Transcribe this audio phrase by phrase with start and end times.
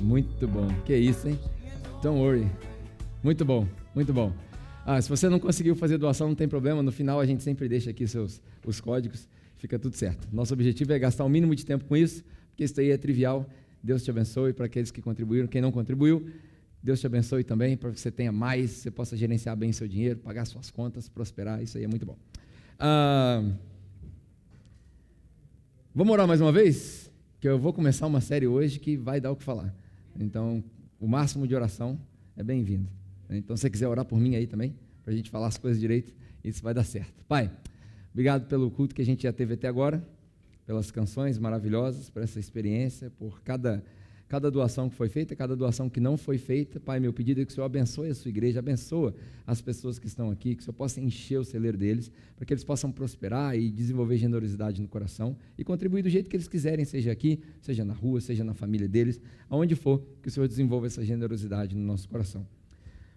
[0.00, 0.68] Muito bom.
[0.84, 1.38] Que isso, hein?
[2.02, 2.48] Don't worry.
[3.22, 4.32] Muito bom, muito bom.
[4.90, 6.82] Ah, se você não conseguiu fazer doação, não tem problema.
[6.82, 10.26] No final a gente sempre deixa aqui seus, os códigos, fica tudo certo.
[10.32, 13.46] Nosso objetivo é gastar o mínimo de tempo com isso, porque isso aí é trivial.
[13.82, 15.46] Deus te abençoe para aqueles que contribuíram.
[15.46, 16.30] Quem não contribuiu,
[16.82, 20.20] Deus te abençoe também para que você tenha mais, você possa gerenciar bem seu dinheiro,
[20.20, 21.62] pagar suas contas, prosperar.
[21.62, 22.16] Isso aí é muito bom.
[22.78, 23.44] Ah,
[25.94, 27.12] vamos orar mais uma vez?
[27.40, 29.74] Que eu vou começar uma série hoje que vai dar o que falar.
[30.18, 30.64] Então,
[30.98, 32.00] o máximo de oração
[32.34, 32.97] é bem-vindo.
[33.30, 35.80] Então, se você quiser orar por mim aí também, para a gente falar as coisas
[35.80, 37.24] direito, isso vai dar certo.
[37.24, 37.50] Pai,
[38.12, 40.06] obrigado pelo culto que a gente já teve até agora,
[40.66, 43.82] pelas canções maravilhosas, por essa experiência, por cada,
[44.28, 46.78] cada doação que foi feita, cada doação que não foi feita.
[46.78, 49.14] Pai, meu pedido é que o Senhor abençoe a sua igreja, abençoa
[49.46, 52.52] as pessoas que estão aqui, que o Senhor possa encher o celeiro deles, para que
[52.52, 56.84] eles possam prosperar e desenvolver generosidade no coração e contribuir do jeito que eles quiserem,
[56.84, 60.86] seja aqui, seja na rua, seja na família deles, aonde for, que o Senhor desenvolva
[60.86, 62.46] essa generosidade no nosso coração.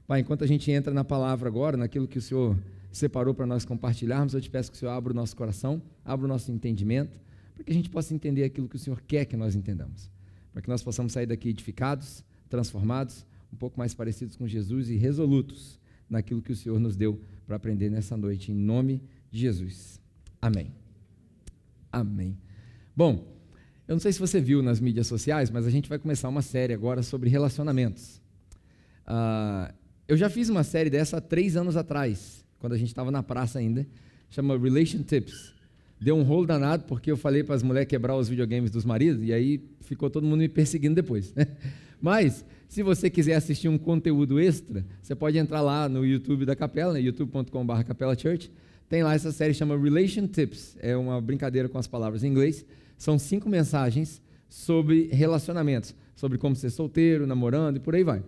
[0.07, 2.57] Pai, enquanto a gente entra na palavra agora, naquilo que o Senhor
[2.91, 6.25] separou para nós compartilharmos, eu te peço que o Senhor abra o nosso coração, abra
[6.25, 7.19] o nosso entendimento,
[7.55, 10.09] para que a gente possa entender aquilo que o Senhor quer que nós entendamos,
[10.51, 14.95] para que nós possamos sair daqui edificados, transformados, um pouco mais parecidos com Jesus e
[14.95, 15.79] resolutos
[16.09, 20.01] naquilo que o Senhor nos deu para aprender nessa noite, em nome de Jesus.
[20.41, 20.73] Amém.
[21.91, 22.37] Amém.
[22.95, 23.25] Bom,
[23.87, 26.41] eu não sei se você viu nas mídias sociais, mas a gente vai começar uma
[26.41, 28.21] série agora sobre relacionamentos.
[29.05, 29.73] Ah,
[30.11, 33.23] eu já fiz uma série dessa há três anos atrás, quando a gente estava na
[33.23, 33.87] praça ainda,
[34.29, 35.53] chama Relation Tips.
[36.01, 39.23] Deu um rolo danado porque eu falei para as mulheres quebrar os videogames dos maridos
[39.23, 41.33] e aí ficou todo mundo me perseguindo depois.
[41.33, 41.47] Né?
[42.01, 46.57] Mas, se você quiser assistir um conteúdo extra, você pode entrar lá no YouTube da
[46.57, 46.99] Capela, né?
[46.99, 48.51] youtube.com.br Capela Church.
[48.89, 50.75] Tem lá essa série chama Relation Tips.
[50.81, 52.65] É uma brincadeira com as palavras em inglês.
[52.97, 58.21] São cinco mensagens sobre relacionamentos, sobre como ser solteiro, namorando e por aí vai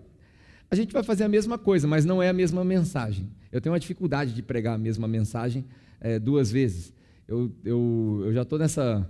[0.74, 3.30] a gente vai fazer a mesma coisa, mas não é a mesma mensagem.
[3.52, 5.64] Eu tenho uma dificuldade de pregar a mesma mensagem
[6.02, 6.92] é, duas vezes.
[7.28, 9.08] Eu, eu, eu já estou nessa,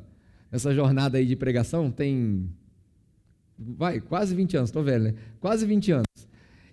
[0.51, 2.49] nessa jornada aí de pregação, tem.
[3.57, 5.13] Vai, quase 20 anos, estou velho, né?
[5.39, 6.27] Quase 20 anos.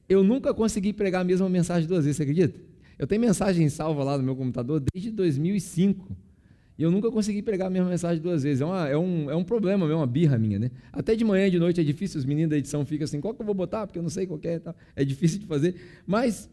[0.09, 2.59] Eu nunca consegui pregar a mesma mensagem duas vezes, você acredita?
[2.99, 6.17] Eu tenho mensagem salva lá no meu computador desde 2005.
[6.81, 8.63] E eu nunca consegui pregar a mesma mensagem duas vezes.
[8.63, 10.71] É, uma, é, um, é um problema, é uma birra minha, né?
[10.91, 13.35] Até de manhã e de noite é difícil, os meninos da edição ficam assim, qual
[13.35, 13.87] que eu vou botar?
[13.87, 14.59] Porque eu não sei qual é.
[14.59, 14.75] Tá?
[14.97, 15.75] É difícil de fazer.
[16.07, 16.49] Mas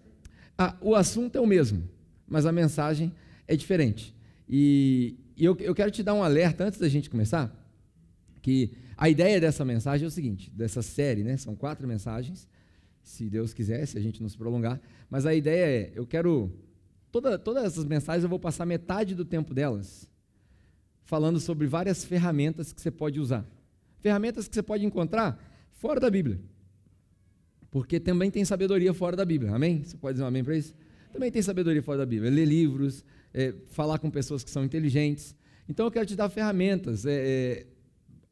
[0.58, 1.82] a, o assunto é o mesmo,
[2.28, 3.14] mas a mensagem
[3.48, 4.14] é diferente.
[4.50, 7.50] E, e eu, eu quero te dar um alerta antes da gente começar,
[8.42, 11.38] que a ideia dessa mensagem é o seguinte, dessa série, né?
[11.38, 12.50] São quatro mensagens,
[13.02, 14.82] se Deus quiser, se a gente não se prolongar.
[15.10, 16.52] Mas a ideia é, eu quero...
[17.14, 20.06] Toda, todas essas mensagens eu vou passar metade do tempo delas
[21.08, 23.46] falando sobre várias ferramentas que você pode usar.
[24.02, 25.42] Ferramentas que você pode encontrar
[25.72, 26.38] fora da Bíblia.
[27.72, 29.56] Porque também tem sabedoria fora da Bíblia.
[29.56, 29.84] Amém?
[29.86, 30.76] Você pode dizer um amém para isso?
[31.14, 32.30] Também tem sabedoria fora da Bíblia.
[32.30, 35.34] Ler livros, é, falar com pessoas que são inteligentes.
[35.70, 37.06] Então eu quero te dar ferramentas.
[37.06, 37.66] É, é,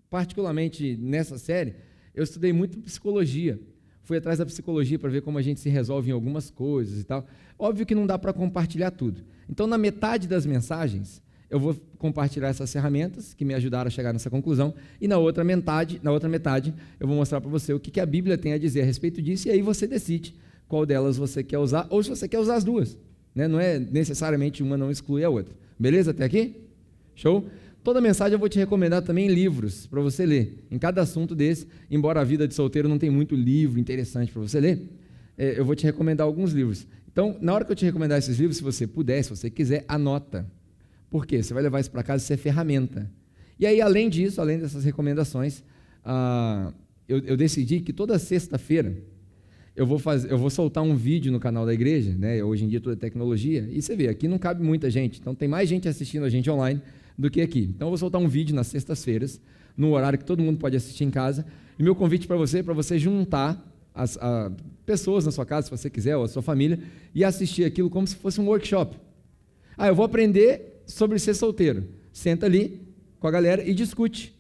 [0.10, 1.76] particularmente nessa série,
[2.14, 3.58] eu estudei muito psicologia.
[4.04, 7.06] Fui atrás da psicologia para ver como a gente se resolve em algumas coisas e
[7.06, 7.26] tal.
[7.58, 9.24] Óbvio que não dá para compartilhar tudo.
[9.50, 14.12] Então, na metade das mensagens, eu vou compartilhar essas ferramentas que me ajudaram a chegar
[14.12, 17.80] nessa conclusão e na outra metade, na outra metade, eu vou mostrar para você o
[17.80, 20.36] que, que a Bíblia tem a dizer a respeito disso e aí você decide
[20.68, 22.98] qual delas você quer usar ou se você quer usar as duas.
[23.34, 23.48] Né?
[23.48, 25.54] Não é necessariamente uma não exclui a outra.
[25.78, 26.56] Beleza até aqui?
[27.16, 27.46] Show?
[27.84, 30.66] Toda mensagem eu vou te recomendar também livros para você ler.
[30.72, 34.42] Em cada assunto desse, embora a vida de solteiro não tem muito livro interessante para
[34.42, 34.82] você ler,
[35.38, 36.88] é, eu vou te recomendar alguns livros.
[37.12, 39.86] Então, na hora que eu te recomendar esses livros, se você puder, se você quiser,
[39.88, 40.46] anota.
[41.16, 41.42] Por quê?
[41.42, 43.10] Você vai levar isso para casa, isso é ferramenta.
[43.58, 45.64] E aí, além disso, além dessas recomendações,
[46.04, 46.74] ah,
[47.08, 48.98] eu, eu, decidi que toda sexta-feira
[49.78, 52.44] eu vou fazer, eu vou soltar um vídeo no canal da igreja, né?
[52.44, 55.34] Hoje em dia toda é tecnologia, e você vê, aqui não cabe muita gente, então
[55.34, 56.82] tem mais gente assistindo a gente online
[57.18, 57.70] do que aqui.
[57.74, 59.40] Então eu vou soltar um vídeo nas sextas-feiras,
[59.78, 61.46] no horário que todo mundo pode assistir em casa.
[61.80, 64.52] E meu convite para você é para você juntar as a,
[64.86, 66.78] pessoas na sua casa, se você quiser, ou a sua família,
[67.14, 68.98] e assistir aquilo como se fosse um workshop.
[69.78, 71.86] Ah, eu vou aprender sobre ser solteiro.
[72.12, 72.82] Senta ali
[73.20, 74.34] com a galera e discute.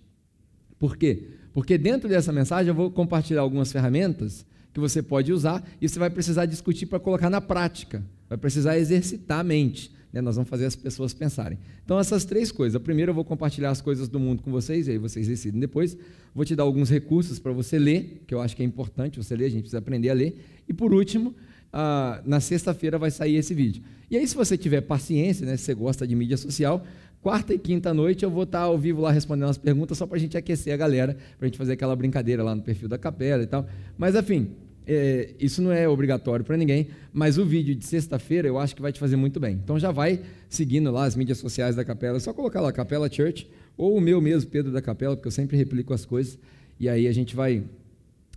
[0.77, 1.24] Por quê?
[1.53, 5.97] Porque dentro dessa mensagem eu vou compartilhar algumas ferramentas que você pode usar e você
[5.97, 8.03] vai precisar discutir para colocar na prática.
[8.27, 9.89] Vai precisar exercitar a mente.
[10.12, 10.21] né?
[10.21, 11.57] Nós vamos fazer as pessoas pensarem.
[11.83, 12.75] Então, essas três coisas.
[12.75, 15.59] A primeira, eu vou compartilhar as coisas do mundo com vocês, e aí vocês decidem
[15.59, 15.98] depois.
[16.33, 19.36] Vou te dar alguns recursos para você ler, que eu acho que é importante você
[19.36, 20.38] ler, a gente precisa aprender a ler.
[20.68, 21.33] E por último,
[21.77, 23.83] ah, na sexta-feira vai sair esse vídeo.
[24.10, 26.81] E aí, se você tiver paciência, né, se você gosta de mídia social,
[27.22, 30.16] quarta e quinta noite eu vou estar ao vivo lá respondendo as perguntas, só para
[30.16, 32.98] a gente aquecer a galera, para a gente fazer aquela brincadeira lá no perfil da
[32.98, 33.68] capela e tal.
[33.98, 34.51] Mas, enfim,
[34.88, 38.81] é, isso não é obrigatório para ninguém, mas o vídeo de sexta-feira eu acho que
[38.81, 39.60] vai te fazer muito bem.
[39.62, 43.12] Então já vai seguindo lá as mídias sociais da capela, é só colocar lá Capela
[43.12, 46.39] Church, ou o meu mesmo, Pedro da Capela, porque eu sempre replico as coisas,
[46.80, 47.63] e aí a gente vai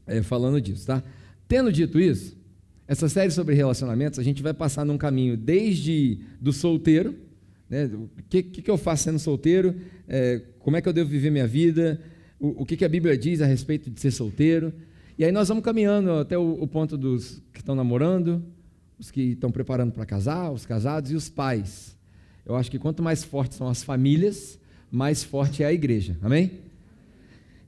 [0.08, 1.04] é, falando disso, tá?
[1.46, 2.37] Tendo dito isso,
[2.88, 7.14] essa série sobre relacionamentos, a gente vai passar num caminho desde do solteiro,
[7.68, 7.84] né?
[7.84, 9.76] o que, que, eu faço sendo solteiro,
[10.08, 12.00] é, como é que eu devo viver minha vida,
[12.40, 14.72] o, o que, que a Bíblia diz a respeito de ser solteiro,
[15.18, 18.42] e aí nós vamos caminhando até o, o ponto dos que estão namorando,
[18.98, 21.94] os que estão preparando para casar, os casados e os pais.
[22.46, 24.58] Eu acho que quanto mais fortes são as famílias,
[24.90, 26.16] mais forte é a igreja.
[26.22, 26.52] Amém?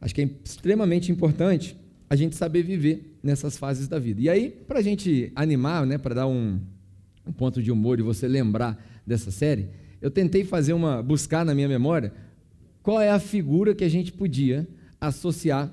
[0.01, 1.77] Acho que é extremamente importante
[2.11, 4.21] a gente saber viver nessas fases da vida.
[4.21, 6.59] E aí, para a gente animar, né, para dar um,
[7.25, 9.69] um ponto de humor e você lembrar dessa série,
[10.03, 12.13] eu tentei fazer uma buscar na minha memória
[12.83, 14.67] qual é a figura que a gente podia
[15.01, 15.71] associar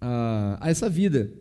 [0.00, 1.32] a, a, essa vida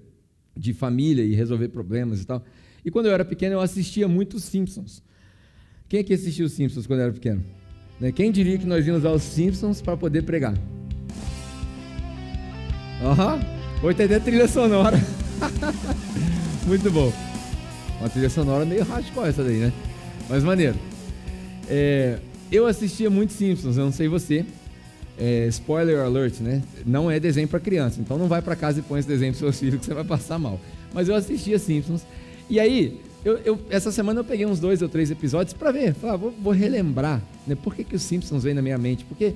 [0.58, 2.44] de família e resolver problemas e tal.
[2.84, 5.04] E quando eu era pequeno, eu assistia muito Simpsons.
[5.88, 7.44] Quem é que assistiu os Simpsons quando eu era pequeno?
[8.00, 8.12] Né?
[8.12, 10.56] Quem diria que nós íamos aos Simpsons para poder pregar?
[13.04, 13.36] Aham.
[13.36, 13.63] Uhum.
[13.84, 14.98] 80 a trilha sonora.
[16.66, 17.12] Muito bom.
[18.00, 19.74] Uma trilha sonora meio hardcore essa daí, né?
[20.30, 20.76] Mas maneiro.
[21.68, 22.18] É,
[22.50, 24.46] eu assistia muito Simpsons, eu não sei você.
[25.20, 26.64] É, spoiler alert, né?
[26.86, 29.40] Não é desenho para criança, então não vai para casa e põe esse desenho pro
[29.40, 30.60] seu filho que você vai passar mal.
[30.94, 32.06] Mas eu assistia Simpsons.
[32.50, 35.94] E aí, eu, eu, essa semana eu peguei uns dois ou três episódios para ver,
[35.94, 37.56] falar, ah, vou, vou, relembrar, né?
[37.56, 39.04] Por que, que os Simpsons vem na minha mente?
[39.04, 39.34] Porque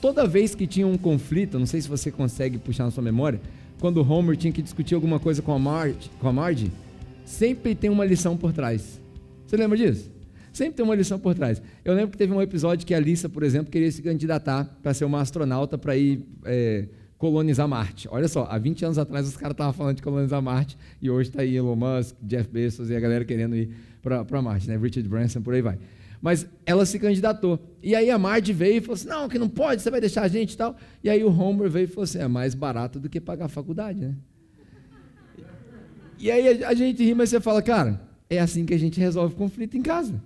[0.00, 3.40] toda vez que tinha um conflito, não sei se você consegue puxar na sua memória,
[3.80, 6.70] quando o Homer tinha que discutir alguma coisa com a Marge, com a Marge
[7.24, 9.00] sempre tem uma lição por trás.
[9.46, 10.10] Você lembra disso?
[10.52, 11.60] Sempre tem uma lição por trás.
[11.84, 14.94] Eu lembro que teve um episódio que a Lisa, por exemplo, queria se candidatar para
[14.94, 16.88] ser uma astronauta para ir é,
[17.18, 18.08] colonizar Marte.
[18.10, 21.28] Olha só, há 20 anos atrás os caras estavam falando de colonizar Marte e hoje
[21.28, 23.70] está aí Elon Musk, Jeff Bezos e a galera querendo ir
[24.02, 24.76] para Marte, né?
[24.76, 25.78] Richard Branson, por aí vai.
[26.20, 27.58] Mas ela se candidatou.
[27.82, 30.22] E aí a Marge veio e falou assim: não, que não pode, você vai deixar
[30.22, 30.76] a gente e tal.
[31.02, 33.48] E aí o Homer veio e falou assim: é mais barato do que pagar a
[33.48, 34.14] faculdade, né?
[36.18, 39.34] E aí a gente ri, mas você fala, cara, é assim que a gente resolve
[39.34, 40.20] conflito em casa.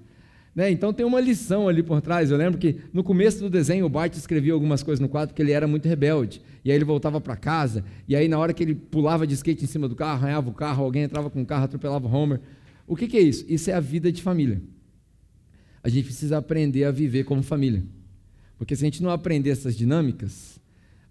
[0.55, 0.71] Né?
[0.71, 2.31] Então tem uma lição ali por trás.
[2.31, 5.43] Eu lembro que no começo do desenho o Bart escrevia algumas coisas no quadro porque
[5.43, 6.41] ele era muito rebelde.
[6.65, 9.65] E aí ele voltava para casa, e aí na hora que ele pulava de skate
[9.65, 12.41] em cima do carro, arranhava o carro, alguém entrava com o carro, atropelava o Homer.
[12.87, 13.45] O que, que é isso?
[13.49, 14.61] Isso é a vida de família.
[15.83, 17.83] A gente precisa aprender a viver como família.
[18.59, 20.61] Porque se a gente não aprender essas dinâmicas,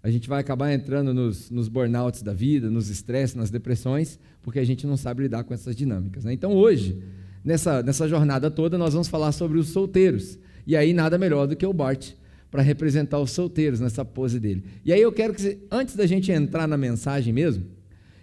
[0.02, 4.58] a gente vai acabar entrando nos, nos burnouts da vida, nos estresses, nas depressões, porque
[4.58, 6.24] a gente não sabe lidar com essas dinâmicas.
[6.24, 6.32] Né?
[6.32, 6.96] Então hoje
[7.44, 10.38] nessa, nessa jornada toda, nós vamos falar sobre os solteiros.
[10.66, 12.12] E aí, nada melhor do que o Bart
[12.50, 14.64] para representar os solteiros nessa pose dele.
[14.84, 17.64] E aí, eu quero que, antes da gente entrar na mensagem mesmo,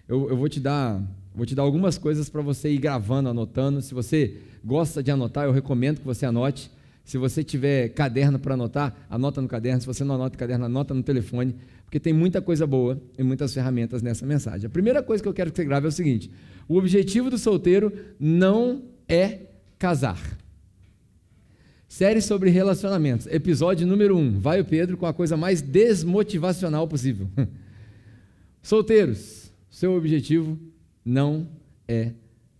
[0.07, 1.01] eu, eu vou te dar.
[1.37, 3.79] Vou te dar algumas coisas para você ir gravando, anotando.
[3.79, 6.71] Se você gosta de anotar, eu recomendo que você anote.
[7.05, 9.79] Se você tiver caderno para anotar, anota no caderno.
[9.79, 13.21] Se você não anota no caderno, anota no telefone, porque tem muita coisa boa e
[13.21, 14.65] muitas ferramentas nessa mensagem.
[14.65, 16.31] A primeira coisa que eu quero que você grave é o seguinte:
[16.67, 19.41] o objetivo do solteiro não é
[19.77, 20.19] casar.
[21.87, 24.19] Série sobre relacionamentos, episódio número 1.
[24.19, 24.39] Um.
[24.39, 27.29] Vai o Pedro com a coisa mais desmotivacional possível.
[28.63, 30.57] Solteiros, seu objetivo
[31.07, 31.47] não
[31.87, 32.11] é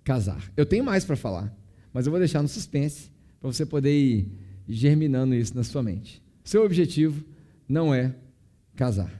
[0.06, 0.50] casar.
[0.56, 1.54] Eu tenho mais para falar,
[1.92, 3.12] mas eu vou deixar no suspense
[3.42, 4.32] para você poder ir
[4.70, 6.24] germinando isso na sua mente.
[6.46, 7.26] Seu objetivo
[7.68, 8.16] não é
[8.74, 9.12] casar.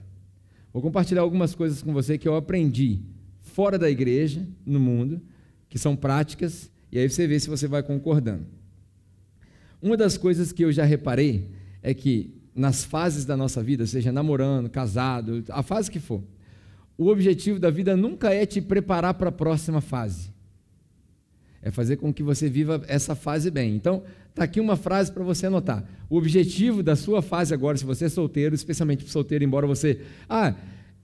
[0.72, 3.02] Vou compartilhar algumas coisas com você que eu aprendi
[3.42, 5.20] fora da igreja, no mundo,
[5.68, 8.46] que são práticas e aí você vê se você vai concordando.
[9.82, 11.50] Uma das coisas que eu já reparei
[11.82, 16.22] é que nas fases da nossa vida, seja namorando, casado, a fase que for,
[16.98, 20.30] o objetivo da vida nunca é te preparar para a próxima fase.
[21.62, 23.76] É fazer com que você viva essa fase bem.
[23.76, 25.84] Então, está aqui uma frase para você anotar.
[26.10, 30.00] O objetivo da sua fase agora, se você é solteiro, especialmente solteiro, embora você.
[30.28, 30.54] Ah,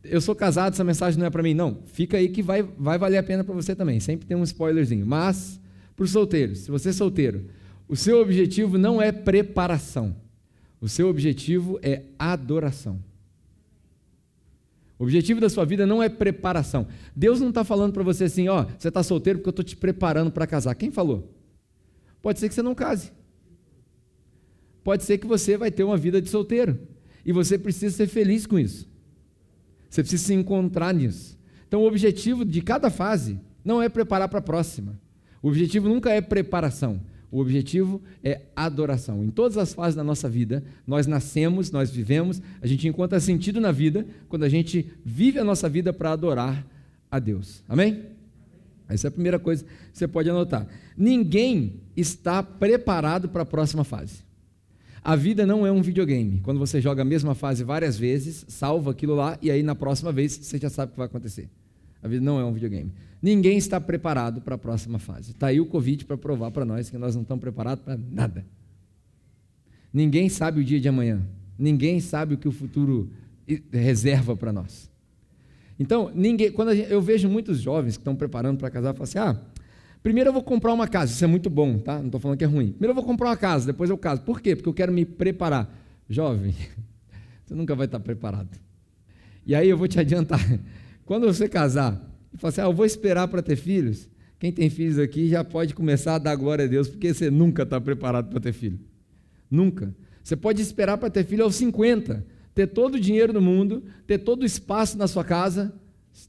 [0.02, 1.54] eu sou casado, essa mensagem não é para mim.
[1.54, 4.00] Não, fica aí que vai, vai valer a pena para você também.
[4.00, 5.06] Sempre tem um spoilerzinho.
[5.06, 5.60] Mas
[5.94, 7.46] para os solteiros, se você é solteiro,
[7.88, 10.16] o seu objetivo não é preparação,
[10.80, 12.98] o seu objetivo é adoração.
[15.04, 16.86] O objetivo da sua vida não é preparação.
[17.14, 19.76] Deus não está falando para você assim, ó, você está solteiro porque eu estou te
[19.76, 20.74] preparando para casar.
[20.74, 21.30] Quem falou?
[22.22, 23.12] Pode ser que você não case.
[24.82, 26.78] pode ser que você vai ter uma vida de solteiro.
[27.22, 28.88] E você precisa ser feliz com isso.
[29.90, 31.38] Você precisa se encontrar nisso.
[31.68, 34.98] Então, o objetivo de cada fase não é preparar para a próxima.
[35.42, 36.98] O objetivo nunca é preparação.
[37.34, 39.24] O objetivo é adoração.
[39.24, 43.60] Em todas as fases da nossa vida, nós nascemos, nós vivemos, a gente encontra sentido
[43.60, 46.64] na vida quando a gente vive a nossa vida para adorar
[47.10, 47.64] a Deus.
[47.68, 48.04] Amém?
[48.88, 50.64] Essa é a primeira coisa que você pode anotar.
[50.96, 54.18] Ninguém está preparado para a próxima fase.
[55.02, 56.38] A vida não é um videogame.
[56.40, 60.12] Quando você joga a mesma fase várias vezes, salva aquilo lá e aí na próxima
[60.12, 61.48] vez você já sabe o que vai acontecer.
[62.04, 62.92] A vida não é um videogame.
[63.22, 65.30] Ninguém está preparado para a próxima fase.
[65.30, 68.44] Está aí o Covid para provar para nós que nós não estamos preparados para nada.
[69.90, 71.22] Ninguém sabe o dia de amanhã.
[71.58, 73.10] Ninguém sabe o que o futuro
[73.72, 74.90] reserva para nós.
[75.78, 79.18] Então, ninguém, quando gente, eu vejo muitos jovens que estão preparando para casar, falam assim:
[79.18, 79.40] ah,
[80.02, 81.98] primeiro eu vou comprar uma casa, isso é muito bom, tá?
[81.98, 82.72] Não estou falando que é ruim.
[82.72, 84.20] Primeiro eu vou comprar uma casa, depois eu caso.
[84.20, 84.54] Por quê?
[84.54, 85.74] Porque eu quero me preparar.
[86.10, 86.54] Jovem,
[87.42, 88.50] você nunca vai estar preparado.
[89.46, 90.40] E aí eu vou te adiantar:
[91.04, 92.00] quando você casar,
[92.32, 94.08] e fala assim: ah, eu vou esperar para ter filhos.
[94.38, 97.62] Quem tem filhos aqui já pode começar a dar glória a Deus, porque você nunca
[97.62, 98.78] está preparado para ter filho.
[99.50, 99.94] Nunca.
[100.22, 104.18] Você pode esperar para ter filho aos 50, ter todo o dinheiro do mundo, ter
[104.18, 105.72] todo o espaço na sua casa.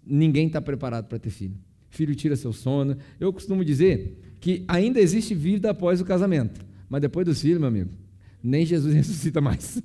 [0.05, 1.55] Ninguém está preparado para ter filho.
[1.89, 2.97] Filho tira seu sono.
[3.19, 7.67] Eu costumo dizer que ainda existe vida após o casamento, mas depois dos filhos, meu
[7.67, 7.89] amigo,
[8.43, 9.81] nem Jesus ressuscita mais.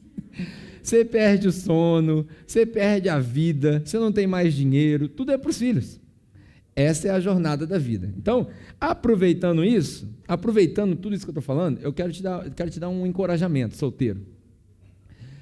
[0.82, 5.38] Você perde o sono, você perde a vida, você não tem mais dinheiro, tudo é
[5.38, 6.00] para os filhos.
[6.75, 8.12] Essa é a jornada da vida.
[8.16, 8.49] Então,
[8.80, 12.80] aproveitando isso, aproveitando tudo isso que eu estou falando, eu quero te, dar, quero te
[12.80, 14.20] dar um encorajamento, solteiro.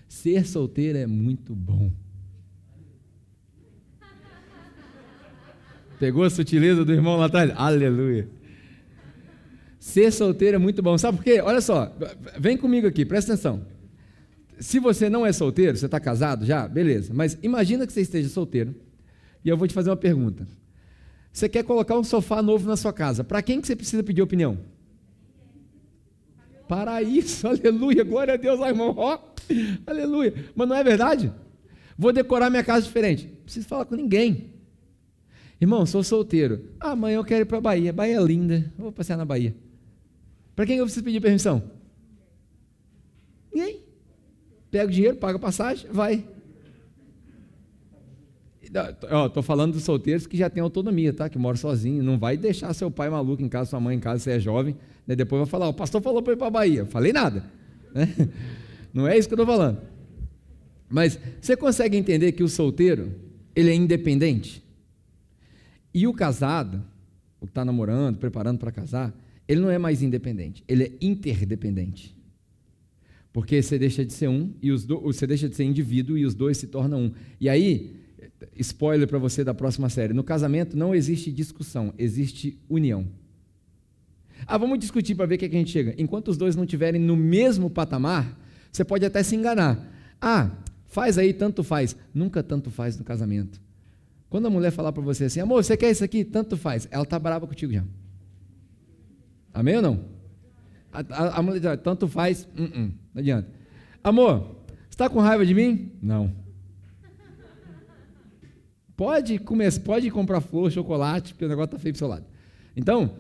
[0.09, 1.93] Ser solteiro é muito bom.
[5.99, 7.53] Pegou a sutileza do irmão lá atrás?
[7.55, 8.29] Aleluia.
[9.79, 10.97] Ser solteiro é muito bom.
[10.97, 11.41] Sabe por quê?
[11.41, 11.95] Olha só,
[12.39, 13.65] vem comigo aqui, presta atenção.
[14.61, 17.13] Se você não é solteiro, você está casado já, beleza.
[17.15, 18.75] Mas imagina que você esteja solteiro.
[19.45, 20.47] E eu vou te fazer uma pergunta.
[21.33, 23.23] Você quer colocar um sofá novo na sua casa.
[23.23, 24.59] Para quem que você precisa pedir opinião?
[26.69, 29.19] Para isso, aleluia, glória a Deus, irmão, ó,
[29.87, 30.35] aleluia.
[30.55, 31.33] Mas não é verdade?
[31.97, 33.27] Vou decorar minha casa diferente.
[33.27, 34.53] Não preciso falar com ninguém.
[35.61, 36.71] Irmão, sou solteiro.
[36.79, 37.93] Ah, amanhã eu quero ir para a Bahia.
[37.93, 38.73] Bahia é linda.
[38.77, 39.55] vou passear na Bahia.
[40.55, 41.63] Para quem eu preciso pedir permissão?
[44.71, 46.25] Pega o dinheiro, paga a passagem, vai.
[48.63, 51.29] Estou falando dos solteiros que já têm autonomia, tá?
[51.29, 52.05] Que moram sozinhos.
[52.05, 54.77] Não vai deixar seu pai maluco em casa, sua mãe em casa, você é jovem.
[55.07, 55.17] Né?
[55.17, 56.85] Depois vai falar, o pastor falou para ir para a Bahia.
[56.85, 57.45] Falei nada.
[57.95, 58.15] Né?
[58.93, 59.81] Não é isso que eu estou falando.
[60.89, 63.13] Mas você consegue entender que o solteiro,
[63.55, 64.63] ele é independente?
[65.93, 66.83] E o casado,
[67.41, 69.15] o que está namorando, preparando para casar,
[69.47, 72.18] ele não é mais independente, ele é interdependente.
[73.33, 76.25] Porque você deixa de ser um e os do, você deixa de ser indivíduo e
[76.25, 77.13] os dois se tornam um.
[77.41, 77.97] E aí,
[78.57, 83.07] spoiler para você da próxima série, no casamento não existe discussão, existe união.
[84.47, 85.95] Ah, vamos discutir para ver o que, é que a gente chega.
[85.99, 88.39] Enquanto os dois não estiverem no mesmo patamar,
[88.71, 89.87] você pode até se enganar.
[90.21, 90.51] Ah,
[90.87, 91.97] faz aí, tanto faz.
[92.15, 93.61] Nunca tanto faz no casamento.
[94.31, 96.25] Quando a mulher falar para você assim, amor, você quer isso aqui?
[96.25, 96.87] Tanto faz.
[96.91, 97.85] Ela está brava contigo já.
[99.53, 100.18] Amém ou não?
[100.93, 103.49] A, mulher diz, tanto faz, uh -uh, não adianta.
[104.03, 104.57] Amor,
[104.89, 105.93] está com raiva de mim?
[106.03, 106.33] Não.
[108.97, 112.27] Pode começar, pode comprar flor, chocolate, porque o negócio está feio para o seu lado.
[112.75, 113.15] Então,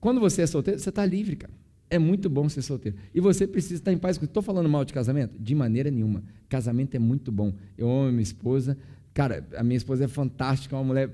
[0.00, 1.52] quando você é solteiro, você está livre, cara.
[1.90, 2.98] É muito bom ser solteiro.
[3.14, 4.22] E você precisa estar em paz.
[4.22, 5.34] Estou falando mal de casamento?
[5.38, 6.22] De maneira nenhuma.
[6.48, 7.54] Casamento é muito bom.
[7.76, 8.76] Eu amo minha esposa.
[9.14, 11.10] Cara, a minha esposa é fantástica, é uma mulher.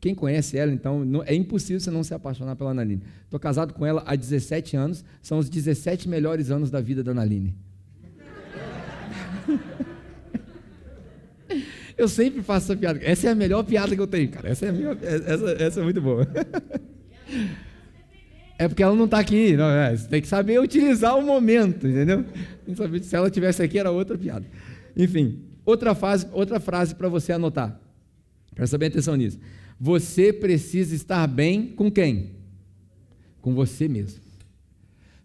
[0.00, 3.02] Quem conhece ela, então, não, é impossível você não se apaixonar pela Analine.
[3.24, 5.04] Estou casado com ela há 17 anos.
[5.20, 7.54] São os 17 melhores anos da vida da Analine.
[11.98, 12.98] Eu sempre faço essa piada.
[13.02, 14.48] Essa é a melhor piada que eu tenho, cara.
[14.48, 16.26] Essa é, minha, essa, essa é muito boa.
[18.58, 19.56] É porque ela não está aqui.
[19.56, 22.26] Não, é, você tem que saber utilizar o momento, entendeu?
[23.00, 24.44] Se ela tivesse aqui, era outra piada.
[24.94, 27.80] Enfim, outra, fase, outra frase para você anotar.
[28.54, 29.38] Presta bem atenção nisso.
[29.80, 32.32] Você precisa estar bem com quem?
[33.40, 34.20] Com você mesmo.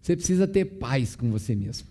[0.01, 1.87] Você precisa ter paz com você mesmo.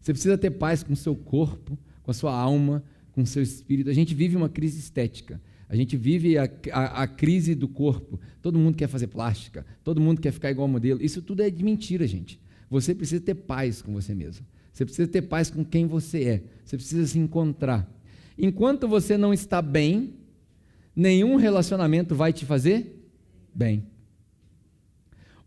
[0.00, 3.40] Você precisa ter paz com o seu corpo, com a sua alma, com o seu
[3.40, 3.88] espírito.
[3.88, 5.40] A gente vive uma crise estética.
[5.68, 8.18] A gente vive a, a, a, crise do corpo.
[8.42, 11.00] Todo mundo quer fazer plástica, todo mundo quer ficar igual ao modelo.
[11.00, 12.40] Isso tudo é de mentira, gente.
[12.68, 14.44] Você precisa ter paz com você mesmo.
[14.72, 16.42] Você precisa ter paz com quem você é.
[16.64, 17.88] Você precisa se encontrar.
[18.36, 20.14] Enquanto você não está bem,
[20.94, 23.00] nenhum relacionamento vai te fazer
[23.54, 23.86] bem.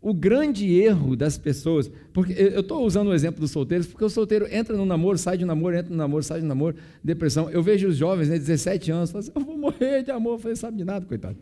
[0.00, 4.10] o grande erro das pessoas, porque eu estou usando o exemplo dos solteiros, porque o
[4.10, 6.76] solteiro entra no namoro, sai de um namoro, entra no namoro, sai de um namoro,
[7.02, 7.48] depressão.
[7.48, 10.34] Eu vejo os jovens, né, 17 anos, falam assim, eu vou morrer de amor.
[10.34, 11.38] Eu falei, sabe de nada, coitado.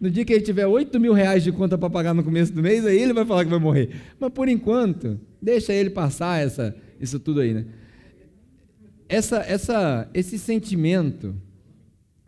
[0.00, 2.62] No dia que ele tiver 8 mil reais de conta para pagar no começo do
[2.62, 3.90] mês, aí ele vai falar que vai morrer.
[4.20, 7.66] Mas por enquanto, deixa ele passar essa, isso tudo aí, né?
[9.08, 11.34] Essa, essa, esse sentimento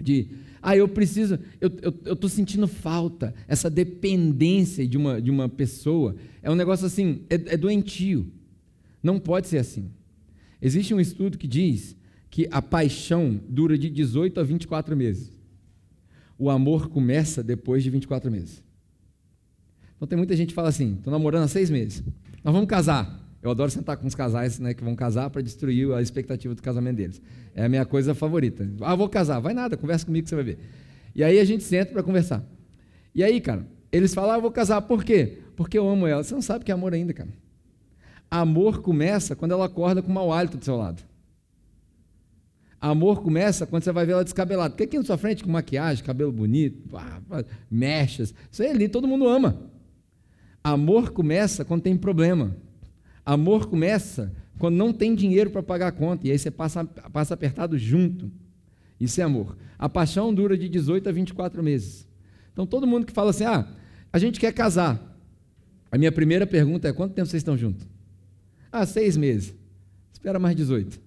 [0.02, 0.28] de
[0.62, 6.14] ah, eu preciso, eu estou sentindo falta, essa dependência de uma, de uma pessoa.
[6.40, 8.32] É um negócio assim, é, é doentio.
[9.02, 9.90] Não pode ser assim.
[10.60, 11.96] Existe um estudo que diz
[12.30, 15.32] que a paixão dura de 18 a 24 meses.
[16.38, 18.62] O amor começa depois de 24 meses.
[19.96, 22.04] Então tem muita gente que fala assim: estou namorando há seis meses,
[22.44, 23.21] nós vamos casar.
[23.42, 26.62] Eu adoro sentar com os casais né, que vão casar para destruir a expectativa do
[26.62, 27.20] casamento deles.
[27.54, 28.70] É a minha coisa favorita.
[28.80, 29.40] Ah, vou casar.
[29.40, 30.58] Vai nada, conversa comigo que você vai ver.
[31.12, 32.44] E aí a gente senta para conversar.
[33.12, 34.80] E aí, cara, eles falam, ah, vou casar.
[34.82, 35.40] Por quê?
[35.56, 36.22] Porque eu amo ela.
[36.22, 37.30] Você não sabe que é amor ainda, cara.
[38.30, 41.02] Amor começa quando ela acorda com mau hálito do seu lado.
[42.80, 44.70] Amor começa quando você vai ver ela descabelada.
[44.70, 46.88] Porque aqui na sua frente, com maquiagem, cabelo bonito,
[47.70, 49.68] mechas, isso aí ali todo mundo ama.
[50.62, 52.56] Amor começa quando tem problema.
[53.24, 57.34] Amor começa quando não tem dinheiro para pagar a conta, e aí você passa, passa
[57.34, 58.30] apertado junto.
[59.00, 59.56] Isso é amor.
[59.78, 62.06] A paixão dura de 18 a 24 meses.
[62.52, 63.66] Então, todo mundo que fala assim, ah,
[64.12, 65.12] a gente quer casar.
[65.90, 67.86] A minha primeira pergunta é: quanto tempo vocês estão juntos?
[68.70, 69.54] Ah, seis meses.
[70.12, 71.00] Espera mais 18.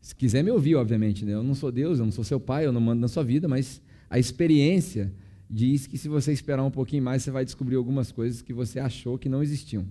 [0.00, 1.34] Se quiser me ouvir, obviamente, né?
[1.34, 3.46] eu não sou Deus, eu não sou seu pai, eu não mando na sua vida,
[3.46, 5.12] mas a experiência
[5.50, 8.80] diz que se você esperar um pouquinho mais, você vai descobrir algumas coisas que você
[8.80, 9.86] achou que não existiam.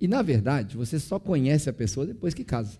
[0.00, 2.78] E na verdade, você só conhece a pessoa depois que casa.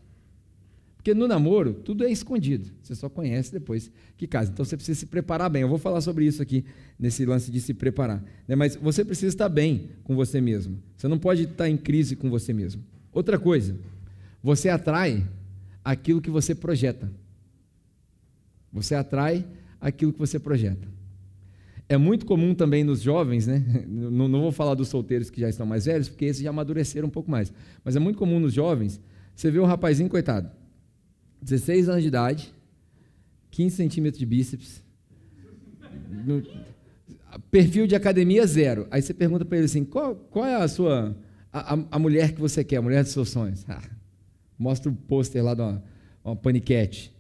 [0.97, 2.71] Porque no namoro, tudo é escondido.
[2.83, 4.51] Você só conhece depois que casa.
[4.51, 5.63] Então você precisa se preparar bem.
[5.63, 6.63] Eu vou falar sobre isso aqui,
[6.99, 8.23] nesse lance de se preparar.
[8.47, 8.55] Né?
[8.55, 10.79] Mas você precisa estar bem com você mesmo.
[10.97, 12.85] Você não pode estar em crise com você mesmo.
[13.13, 13.79] Outra coisa,
[14.43, 15.27] você atrai
[15.83, 17.11] aquilo que você projeta.
[18.71, 19.47] Você atrai
[19.81, 20.87] aquilo que você projeta.
[21.91, 23.65] É muito comum também nos jovens, né?
[23.89, 27.09] Não, não, vou falar dos solteiros que já estão mais velhos, porque esses já amadureceram
[27.09, 27.53] um pouco mais.
[27.85, 29.01] Mas é muito comum nos jovens,
[29.35, 30.49] você vê um rapazinho, coitado,
[31.43, 32.55] 16 anos de idade,
[33.51, 34.85] 15 centímetros de bíceps,
[36.25, 36.41] no,
[37.51, 38.87] perfil de academia zero.
[38.89, 41.17] Aí você pergunta para ele assim: qual, qual é a sua.
[41.53, 43.65] A, a, mulher que você quer, a mulher dos seus sonhos?
[43.69, 43.83] Ah,
[44.57, 45.83] mostra o pôster lá de uma,
[46.25, 47.13] uma paniquete.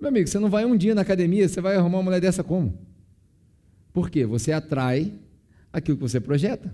[0.00, 2.42] Meu amigo, você não vai um dia na academia, você vai arrumar uma mulher dessa
[2.42, 2.86] como?
[3.96, 4.26] Por quê?
[4.26, 5.10] Você atrai
[5.72, 6.70] aquilo que você projeta.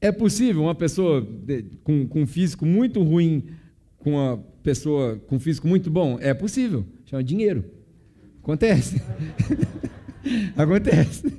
[0.00, 1.26] É possível uma pessoa
[1.82, 3.48] com, com um físico muito ruim
[3.98, 6.18] com uma pessoa com físico muito bom?
[6.20, 6.86] É possível.
[7.04, 7.64] Chama dinheiro.
[8.40, 9.02] Acontece.
[10.56, 11.36] Acontece.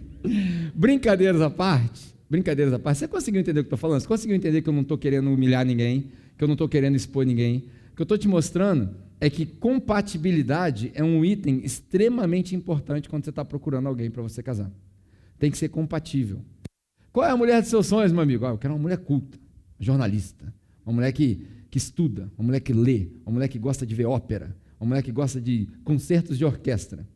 [0.76, 2.14] Brincadeiras à parte.
[2.30, 2.98] Brincadeiras à parte.
[2.98, 4.02] Você conseguiu entender o que eu estou falando?
[4.02, 6.12] Você conseguiu entender que eu não estou querendo humilhar ninguém?
[6.38, 7.64] Que eu não estou querendo expor ninguém?
[7.96, 8.90] Que eu estou te mostrando
[9.22, 14.42] é que compatibilidade é um item extremamente importante quando você está procurando alguém para você
[14.42, 14.72] casar.
[15.38, 16.44] Tem que ser compatível.
[17.14, 18.48] Qual é a mulher dos seus sonhos, meu amigo?
[18.48, 19.38] Ah, eu quero uma mulher culta,
[19.80, 20.52] jornalista,
[20.84, 24.06] uma mulher que, que estuda, uma mulher que lê, uma mulher que gosta de ver
[24.06, 27.08] ópera, uma mulher que gosta de concertos de orquestra.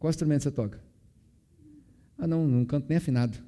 [0.00, 0.82] Qual instrumento você toca?
[2.18, 3.38] Ah, não, não canto nem afinado.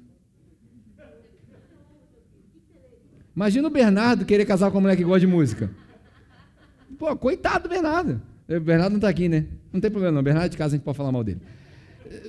[3.35, 5.82] Imagina o Bernardo querer casar com uma mulher que gosta de música.
[7.03, 8.21] Pô, coitado do Bernardo.
[8.47, 9.45] O Bernardo não está aqui, né?
[9.73, 10.21] Não tem problema, não.
[10.21, 11.41] O Bernardo de casa a gente pode falar mal dele.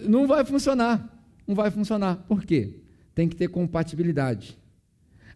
[0.08, 1.16] Não vai funcionar.
[1.46, 2.16] Não vai funcionar.
[2.26, 2.80] Por quê?
[3.14, 4.58] Tem que ter compatibilidade.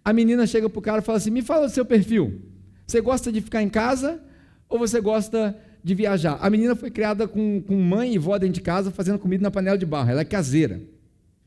[0.04, 2.42] A menina chega para o cara e fala assim: me fala do seu perfil.
[2.84, 4.20] Você gosta de ficar em casa
[4.68, 6.36] ou você gosta de viajar?
[6.40, 9.52] A menina foi criada com, com mãe e vó dentro de casa fazendo comida na
[9.52, 10.10] panela de barro.
[10.10, 10.80] Ela é caseira.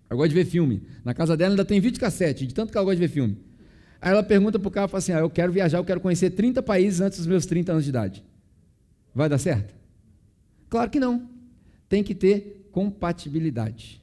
[0.09, 0.81] Ela gosta de ver filme.
[1.03, 3.37] Na casa dela ainda tem vídeo cassete, de tanto que ela gosta de ver filme.
[4.01, 6.31] Aí ela pergunta para o cara, fala assim, ah, eu quero viajar, eu quero conhecer
[6.31, 8.23] 30 países antes dos meus 30 anos de idade.
[9.13, 9.75] Vai dar certo?
[10.67, 11.29] Claro que não.
[11.87, 14.01] Tem que ter compatibilidade.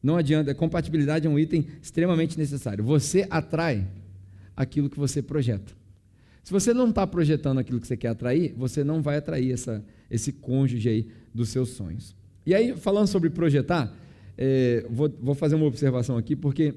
[0.00, 2.84] Não adianta, compatibilidade é um item extremamente necessário.
[2.84, 3.86] Você atrai
[4.56, 5.72] aquilo que você projeta.
[6.44, 9.84] Se você não está projetando aquilo que você quer atrair, você não vai atrair essa,
[10.10, 12.14] esse cônjuge aí dos seus sonhos.
[12.46, 13.92] E aí, falando sobre projetar,
[14.38, 16.74] é, vou, vou fazer uma observação aqui, porque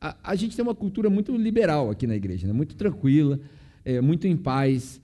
[0.00, 2.52] a, a, gente tem uma cultura muito liberal aqui na igreja, né?
[2.52, 3.40] muito tranquila,
[3.84, 5.00] é, muito em paz.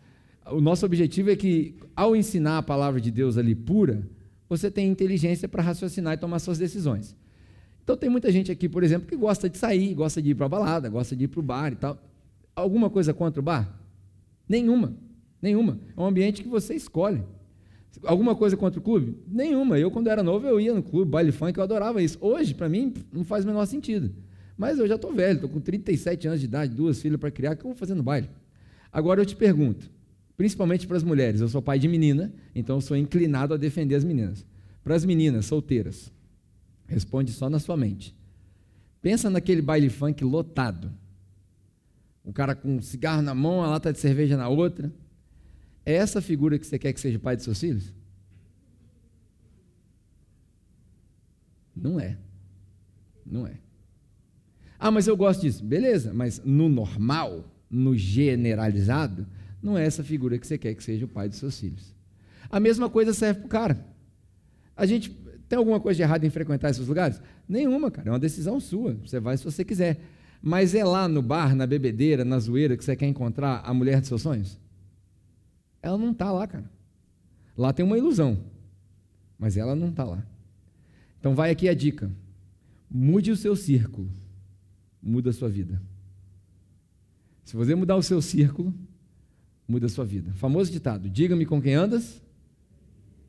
[0.50, 4.02] O nosso objetivo é que, ao ensinar a palavra de Deus ali pura,
[4.48, 7.16] você tenha inteligência para raciocinar e tomar suas decisões.
[7.82, 10.46] Então, tem muita gente aqui, por exemplo, que gosta de sair, gosta de ir para
[10.46, 11.98] a balada, gosta de ir para o bar e tal.
[12.54, 13.80] Alguma coisa contra o bar?
[14.48, 14.94] Nenhuma.
[15.40, 15.78] Nenhuma.
[15.96, 17.22] É um ambiente que você escolhe.
[18.04, 19.16] Alguma coisa contra o clube?
[19.26, 19.78] Nenhuma.
[19.78, 22.18] Eu, quando era novo, eu ia no clube, baile funk, eu adorava isso.
[22.20, 24.12] Hoje, para mim, não faz o menor sentido.
[24.59, 27.53] Mas eu já estou velho, estou com 37 anos de idade, duas filhas para criar,
[27.53, 28.29] o que eu vou fazer no baile?
[28.92, 29.88] Agora eu te pergunto,
[30.37, 33.94] principalmente para as mulheres, eu sou pai de menina, então eu sou inclinado a defender
[33.94, 34.44] as meninas.
[34.83, 36.12] Para as meninas solteiras,
[36.88, 38.16] responde só na sua mente.
[39.01, 40.92] Pensa naquele baile funk lotado.
[42.25, 44.92] O cara com um cigarro na mão, a lata de cerveja na outra.
[45.87, 47.94] É essa figura que você quer que seja o pai de seus filhos?
[51.77, 52.18] Não é.
[53.25, 53.67] Não é.
[54.78, 55.64] Ah, mas eu gosto disso.
[55.64, 59.26] Beleza, mas no normal, no generalizado,
[59.62, 61.94] não é essa figura que você quer que seja o pai dos seus filhos.
[62.50, 63.86] A mesma coisa serve para o cara.
[64.76, 65.10] A gente
[65.48, 67.20] tem alguma coisa de errado em frequentar esses lugares?
[67.48, 68.08] Nenhuma, cara.
[68.08, 68.94] É uma decisão sua.
[69.04, 70.00] Você vai se você quiser.
[70.40, 73.98] Mas é lá no bar, na bebedeira, na zoeira que você quer encontrar a mulher
[74.00, 74.58] dos seus sonhos?
[75.82, 76.70] Ela não está lá, cara.
[77.56, 78.38] Lá tem uma ilusão,
[79.36, 80.24] mas ela não está lá.
[81.18, 82.10] Então vai aqui a dica:
[82.88, 84.08] mude o seu círculo,
[85.02, 85.80] muda a sua vida.
[87.44, 88.74] Se você mudar o seu círculo,
[89.66, 90.32] muda a sua vida.
[90.34, 92.22] Famoso ditado: diga-me com quem andas,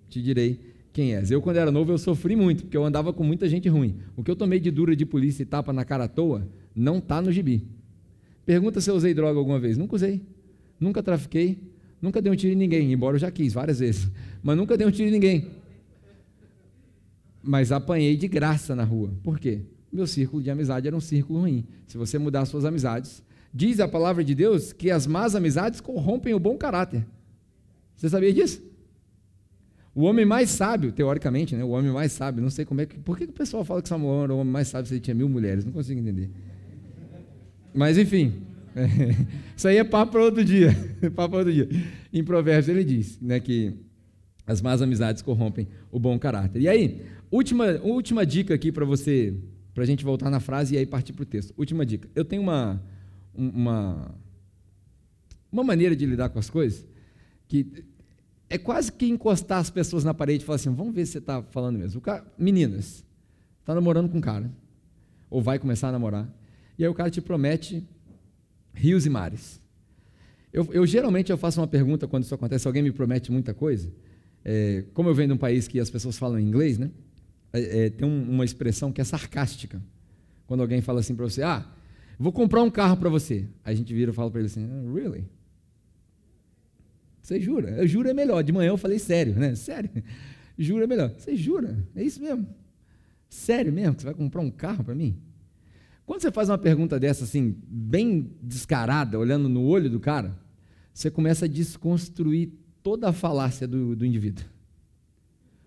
[0.09, 0.59] te direi
[0.91, 1.31] quem és.
[1.31, 3.97] Eu, quando era novo, eu sofri muito, porque eu andava com muita gente ruim.
[4.15, 6.97] O que eu tomei de dura de polícia e tapa na cara à toa, não
[6.97, 7.67] está no gibi.
[8.45, 9.77] Pergunta se eu usei droga alguma vez.
[9.77, 10.21] Nunca usei.
[10.79, 11.57] Nunca trafiquei.
[12.01, 14.09] Nunca dei um tiro em ninguém, embora eu já quis várias vezes.
[14.41, 15.47] Mas nunca dei um tiro em ninguém.
[17.43, 19.13] Mas apanhei de graça na rua.
[19.23, 19.61] Por quê?
[19.91, 21.65] Meu círculo de amizade era um círculo ruim.
[21.87, 23.23] Se você mudar suas amizades,
[23.53, 27.05] diz a palavra de Deus que as más amizades corrompem o bom caráter.
[27.95, 28.61] Você sabia disso?
[29.93, 31.63] O homem mais sábio, teoricamente, né?
[31.63, 32.97] o homem mais sábio, não sei como é que.
[32.99, 35.15] Por que o pessoal fala que Samuel era o homem mais sábio se ele tinha
[35.15, 35.65] mil mulheres?
[35.65, 36.29] Não consigo entender.
[37.73, 38.33] Mas enfim,
[39.57, 40.69] isso aí é papo para outro dia.
[41.15, 41.67] papo para outro dia.
[42.13, 43.73] Em Provérbios ele diz né, que
[44.45, 46.61] as más amizades corrompem o bom caráter.
[46.61, 49.33] E aí, última, última dica aqui para você,
[49.79, 51.53] para a gente voltar na frase e aí partir para o texto.
[51.57, 52.09] Última dica.
[52.13, 52.83] Eu tenho uma,
[53.33, 54.13] uma,
[55.49, 56.85] uma maneira de lidar com as coisas
[57.47, 57.85] que
[58.49, 61.17] é quase que encostar as pessoas na parede e falar assim: vamos ver se você
[61.19, 62.01] está falando mesmo.
[62.01, 63.05] Cara, meninas,
[63.61, 64.51] está namorando com um cara,
[65.29, 66.29] ou vai começar a namorar,
[66.77, 67.87] e aí o cara te promete
[68.73, 69.61] rios e mares.
[70.51, 73.89] Eu, eu geralmente eu faço uma pergunta quando isso acontece, alguém me promete muita coisa.
[74.43, 76.91] É, como eu venho de um país que as pessoas falam inglês, né?
[77.51, 79.81] É, é, tem um, uma expressão que é sarcástica.
[80.47, 81.65] Quando alguém fala assim para você, ah,
[82.17, 83.47] vou comprar um carro para você.
[83.63, 85.25] Aí a gente vira e fala para ele assim, oh, really?
[87.21, 87.69] Você jura?
[87.71, 88.43] Eu juro é melhor.
[88.43, 89.53] De manhã eu falei sério, né?
[89.55, 89.89] Sério.
[90.57, 91.13] Juro é melhor.
[91.17, 91.87] Você jura?
[91.95, 92.45] É isso mesmo?
[93.29, 95.17] Sério mesmo que você vai comprar um carro para mim?
[96.05, 100.37] Quando você faz uma pergunta dessa assim, bem descarada, olhando no olho do cara,
[100.91, 104.43] você começa a desconstruir toda a falácia do, do indivíduo.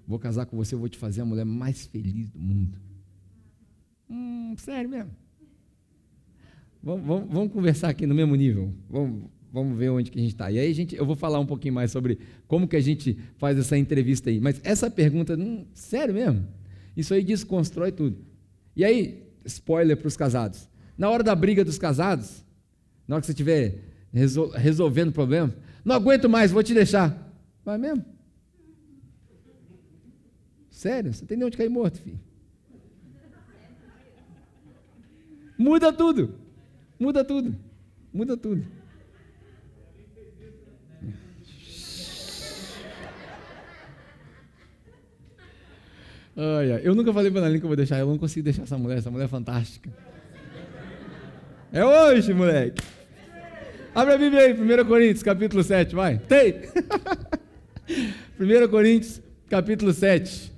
[0.07, 2.79] Vou casar com você, vou te fazer a mulher mais feliz do mundo.
[4.11, 5.11] Hum, sério mesmo?
[6.83, 8.75] Vamos, vamos, vamos conversar aqui no mesmo nível.
[8.91, 10.51] Vamos, vamos ver onde que a gente está.
[10.51, 13.57] E aí gente, eu vou falar um pouquinho mais sobre como que a gente faz
[13.57, 14.41] essa entrevista aí.
[14.41, 16.47] Mas essa pergunta, hum, sério mesmo?
[16.97, 18.19] Isso aí desconstrói tudo.
[18.75, 20.69] E aí, spoiler para os casados.
[20.97, 22.45] Na hora da briga dos casados,
[23.07, 23.79] na hora que você estiver
[24.13, 27.33] resol resolvendo o problema, não aguento mais, vou te deixar.
[27.65, 28.05] Vai mesmo?
[30.83, 31.13] Sério?
[31.13, 32.19] Você tem de onde cair morto, filho?
[35.57, 36.35] Muda tudo.
[36.99, 37.55] Muda tudo.
[38.13, 38.67] Muda tudo.
[46.37, 46.81] Ai, ai.
[46.83, 48.99] Eu nunca falei para a que eu vou deixar, eu não consigo deixar essa mulher,
[48.99, 49.89] essa mulher é fantástica.
[51.73, 52.83] É hoje, moleque.
[53.95, 56.19] Abre a Bíblia aí, 1 Coríntios, capítulo 7, vai.
[56.19, 56.55] Tem!
[58.41, 60.52] 1 Coríntios, capítulo 7,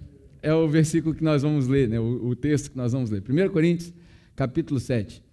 [0.45, 1.99] é o versículo que nós vamos ler, né?
[1.99, 3.23] o, o texto que nós vamos ler.
[3.27, 3.95] 1 Coríntios,
[4.37, 5.25] capítulo 7.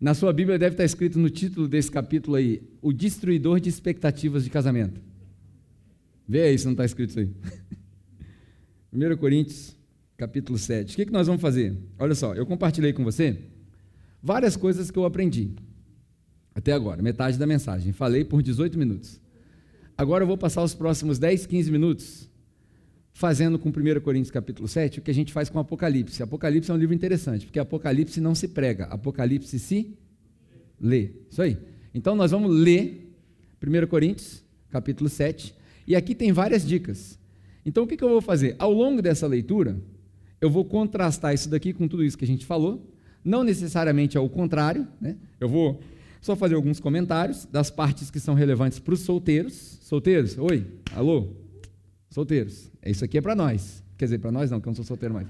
[0.00, 4.42] Na sua Bíblia deve estar escrito no título desse capítulo aí, o destruidor de expectativas
[4.42, 5.00] de casamento.
[6.28, 7.30] Vê aí se não está escrito isso aí.
[8.92, 9.76] 1 Coríntios,
[10.16, 10.92] capítulo 7.
[10.92, 11.76] O que, que nós vamos fazer?
[11.96, 13.38] Olha só, eu compartilhei com você
[14.20, 15.52] várias coisas que eu aprendi
[16.52, 17.92] até agora, metade da mensagem.
[17.92, 19.20] Falei por 18 minutos.
[19.96, 22.28] Agora eu vou passar os próximos 10, 15 minutos
[23.18, 26.22] fazendo com 1 Coríntios capítulo 7 o que a gente faz com Apocalipse.
[26.22, 29.98] Apocalipse é um livro interessante, porque Apocalipse não se prega, Apocalipse se
[30.80, 31.10] lê.
[31.28, 31.58] Isso aí.
[31.92, 33.12] Então nós vamos ler
[33.60, 35.52] 1 Coríntios capítulo 7,
[35.84, 37.18] e aqui tem várias dicas.
[37.66, 38.54] Então o que, eu vou fazer?
[38.56, 39.76] Ao longo dessa leitura,
[40.40, 42.88] eu vou contrastar isso daqui com tudo isso que a gente falou,
[43.24, 45.16] não necessariamente ao contrário, né?
[45.40, 45.80] eu vou
[46.20, 49.54] só fazer alguns comentários das partes que são relevantes para os solteiros.
[49.82, 51.32] Solteiros, oi, alô,
[52.18, 54.84] solteiros, isso aqui é para nós, quer dizer, para nós não, que eu não sou
[54.84, 55.28] solteiro mais.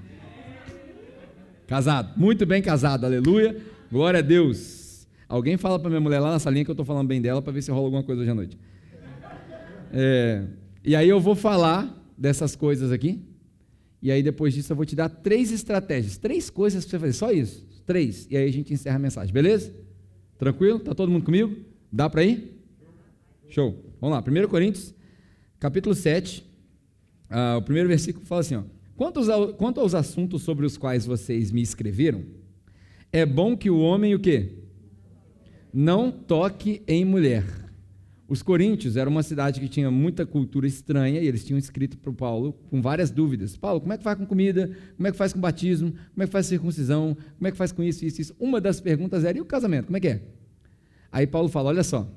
[1.67, 3.61] Casado, muito bem casado, aleluia.
[3.91, 5.07] Glória a Deus.
[5.27, 7.53] Alguém fala para minha mulher lá na salinha que eu estou falando bem dela para
[7.53, 8.57] ver se rola alguma coisa hoje à noite.
[9.93, 10.45] É,
[10.83, 13.21] e aí eu vou falar dessas coisas aqui.
[14.01, 17.13] E aí depois disso eu vou te dar três estratégias, três coisas para você fazer,
[17.13, 18.25] só isso, três.
[18.31, 19.71] E aí a gente encerra a mensagem, beleza?
[20.39, 20.79] Tranquilo?
[20.79, 21.55] Tá todo mundo comigo?
[21.93, 22.59] Dá para ir?
[23.47, 23.77] Show.
[24.01, 24.43] Vamos lá.
[24.43, 24.91] 1 Coríntios,
[25.59, 26.48] capítulo 7.
[27.29, 28.63] Ah, o primeiro versículo fala assim: ó,
[28.95, 32.23] quanto, aos, quanto aos assuntos sobre os quais vocês me escreveram,
[33.11, 34.53] é bom que o homem o quê?
[35.73, 37.45] Não toque em mulher.
[38.27, 42.11] Os coríntios era uma cidade que tinha muita cultura estranha e eles tinham escrito para
[42.11, 43.57] o Paulo com várias dúvidas.
[43.57, 44.69] Paulo, como é que faz com comida?
[44.95, 45.91] Como é que faz com batismo?
[45.91, 47.17] Como é que faz circuncisão?
[47.37, 48.35] Como é que faz com isso, isso, isso?
[48.39, 49.85] Uma das perguntas era, e o casamento?
[49.85, 50.21] Como é que é?
[51.11, 52.07] Aí Paulo fala, olha só,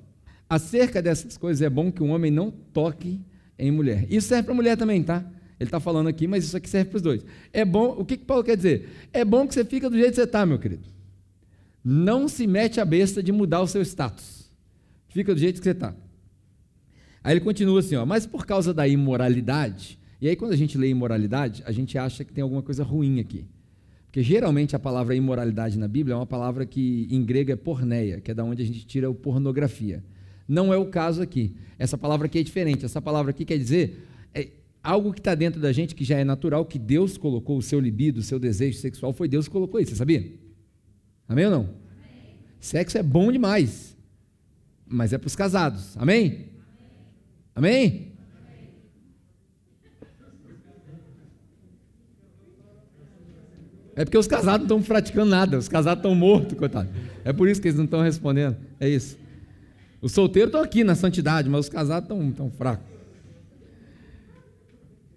[0.51, 3.19] acerca dessas coisas é bom que um homem não toque
[3.59, 4.07] em mulher.
[4.11, 5.25] Isso serve para mulher também, tá?
[5.59, 7.25] Ele está falando aqui, mas isso aqui serve para os dois.
[7.53, 8.89] É bom, o que, que Paulo quer dizer?
[9.13, 10.89] É bom que você fica do jeito que você está, meu querido.
[11.85, 14.51] Não se mete a besta de mudar o seu status.
[15.09, 15.95] Fica do jeito que você está.
[17.23, 20.77] Aí ele continua assim, ó, mas por causa da imoralidade, e aí quando a gente
[20.77, 23.47] lê imoralidade, a gente acha que tem alguma coisa ruim aqui.
[24.07, 28.21] Porque geralmente a palavra imoralidade na Bíblia é uma palavra que em grego é porneia,
[28.21, 30.03] que é da onde a gente tira o pornografia.
[30.53, 31.57] Não é o caso aqui.
[31.79, 32.85] Essa palavra aqui é diferente.
[32.85, 34.49] Essa palavra aqui quer dizer é
[34.83, 37.81] algo que está dentro da gente que já é natural, que Deus colocou, o seu
[37.81, 40.31] libido, o seu desejo sexual, foi Deus que colocou isso, você sabia?
[41.27, 41.61] Amém ou não?
[41.61, 42.37] Amém.
[42.61, 43.97] Sexo é bom demais,
[44.87, 45.97] mas é para os casados.
[45.97, 46.49] Amém?
[47.55, 48.13] Amém?
[53.97, 56.91] É porque os casados não estão praticando nada, os casados estão mortos, coitado.
[57.25, 58.57] É por isso que eles não estão respondendo.
[58.79, 59.23] É isso.
[60.03, 62.85] Os solteiros estão aqui na santidade, mas os casados estão tão fracos.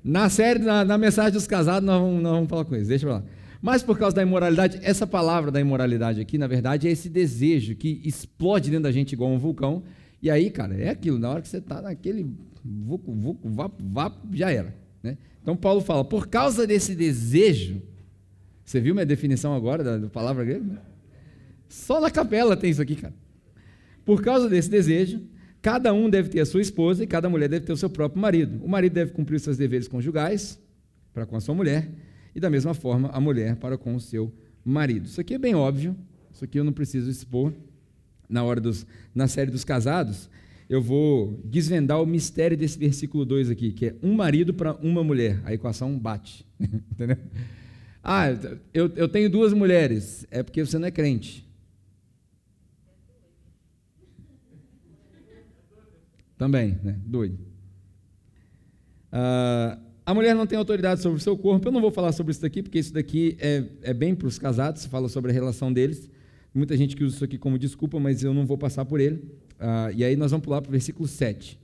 [0.04, 3.08] Na série, na, na, mensagem dos casados, nós vamos, nós vamos falar com eles, deixa
[3.08, 3.24] eu lá.
[3.60, 7.76] Mas por causa da imoralidade, essa palavra da imoralidade aqui, na verdade, é esse desejo
[7.76, 9.82] que explode dentro da gente igual um vulcão.
[10.21, 12.32] E aí, cara, é aquilo, na hora que você está naquele
[12.63, 14.76] vucu, vucu, vapo, vapo, já era.
[15.02, 15.17] Né?
[15.41, 17.82] Então Paulo fala, por causa desse desejo,
[18.63, 20.80] você viu minha definição agora da, da palavra grega?
[21.67, 23.13] Só na capela tem isso aqui, cara.
[24.06, 25.22] Por causa desse desejo,
[25.62, 28.22] cada um deve ter a sua esposa e cada mulher deve ter o seu próprio
[28.22, 28.63] marido.
[28.63, 30.60] O marido deve cumprir os seus deveres conjugais
[31.12, 31.89] para com a sua mulher
[32.36, 34.32] e da mesma forma a mulher para com o seu
[34.63, 35.08] marido.
[35.08, 35.96] Isso aqui é bem óbvio,
[36.32, 37.52] isso aqui eu não preciso expor
[38.30, 40.30] na hora dos na série dos casados.
[40.68, 45.04] Eu vou desvendar o mistério desse versículo 2 aqui, que é um marido para uma
[45.04, 45.39] mulher.
[45.46, 46.46] A equação bate.
[46.60, 47.18] Entendeu?
[48.04, 48.28] Ah,
[48.74, 50.26] eu, eu tenho duas mulheres.
[50.32, 51.44] É porque você não é crente.
[56.38, 57.00] Também, né?
[57.06, 57.38] Doido.
[59.12, 61.67] Ah, a mulher não tem autoridade sobre o seu corpo.
[61.67, 64.38] Eu não vou falar sobre isso daqui, porque isso daqui é, é bem para os
[64.38, 66.10] casados, fala sobre a relação deles.
[66.54, 69.24] Muita gente que usa isso aqui como desculpa, mas eu não vou passar por ele.
[69.60, 71.60] Ah, e aí nós vamos pular para o versículo 7.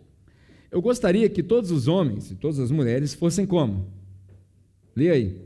[0.72, 3.88] Eu gostaria que todos os homens e todas as mulheres fossem como?
[4.96, 5.42] Leia aí.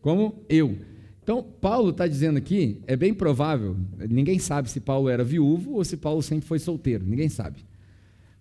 [0.00, 0.76] Como eu.
[1.22, 3.76] Então, Paulo está dizendo aqui, é bem provável,
[4.10, 7.64] ninguém sabe se Paulo era viúvo ou se Paulo sempre foi solteiro, ninguém sabe.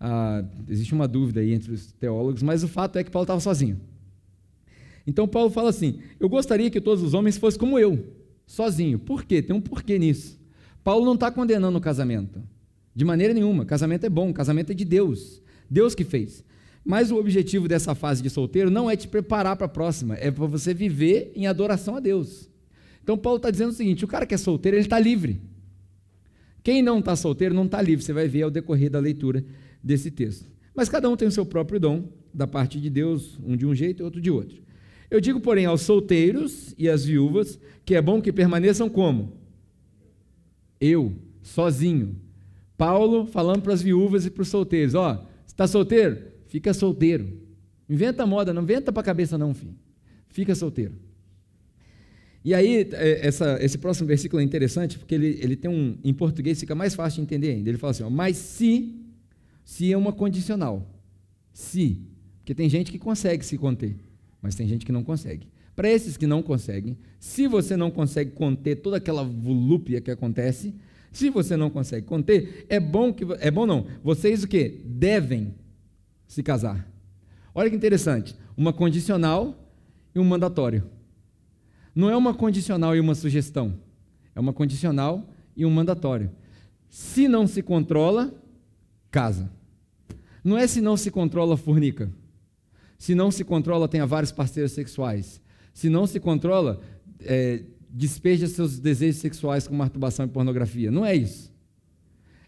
[0.03, 3.39] Ah, existe uma dúvida aí entre os teólogos, mas o fato é que Paulo estava
[3.39, 3.79] sozinho.
[5.05, 8.03] Então, Paulo fala assim: Eu gostaria que todos os homens fossem como eu,
[8.47, 8.97] sozinho.
[8.97, 9.43] Por quê?
[9.43, 10.41] Tem um porquê nisso.
[10.83, 12.41] Paulo não está condenando o casamento,
[12.95, 13.63] de maneira nenhuma.
[13.63, 16.43] Casamento é bom, casamento é de Deus, Deus que fez.
[16.83, 20.31] Mas o objetivo dessa fase de solteiro não é te preparar para a próxima, é
[20.31, 22.49] para você viver em adoração a Deus.
[23.03, 25.39] Então Paulo está dizendo o seguinte: o cara que é solteiro, ele está livre.
[26.63, 29.45] Quem não está solteiro não está livre, você vai ver ao decorrer da leitura
[29.83, 30.49] desse texto.
[30.75, 33.75] Mas cada um tem o seu próprio dom, da parte de Deus, um de um
[33.75, 34.61] jeito e outro de outro.
[35.09, 39.33] Eu digo, porém, aos solteiros e às viúvas, que é bom que permaneçam como?
[40.79, 42.15] Eu, sozinho.
[42.77, 46.17] Paulo falando para as viúvas e para os solteiros: ó, está solteiro?
[46.47, 47.39] Fica solteiro.
[47.89, 49.75] Inventa moda, não inventa para a cabeça, não, filho.
[50.29, 50.93] Fica solteiro.
[52.43, 55.97] E aí, é, essa, esse próximo versículo é interessante, porque ele, ele tem um.
[56.03, 57.69] Em português fica mais fácil de entender ainda.
[57.69, 58.95] Ele fala assim: ó, mas se,
[59.71, 60.85] se é uma condicional.
[61.53, 62.05] Se.
[62.39, 63.95] Porque tem gente que consegue se conter,
[64.41, 65.47] mas tem gente que não consegue.
[65.73, 70.75] Para esses que não conseguem, se você não consegue conter toda aquela volúpia que acontece,
[71.09, 73.25] se você não consegue conter, é bom que.
[73.39, 73.87] É bom não.
[74.03, 74.81] Vocês o que?
[74.83, 75.55] Devem
[76.27, 76.85] se casar.
[77.55, 79.73] Olha que interessante, uma condicional
[80.13, 80.83] e um mandatório.
[81.95, 83.79] Não é uma condicional e uma sugestão,
[84.35, 86.29] é uma condicional e um mandatório.
[86.89, 88.33] Se não se controla,
[89.09, 89.60] casa.
[90.43, 92.11] Não é se não se controla, fornica.
[92.97, 95.41] Se não se controla, tenha vários parceiros sexuais.
[95.73, 96.81] Se não se controla,
[97.19, 100.91] é, despeja seus desejos sexuais com masturbação e pornografia.
[100.91, 101.51] Não é isso.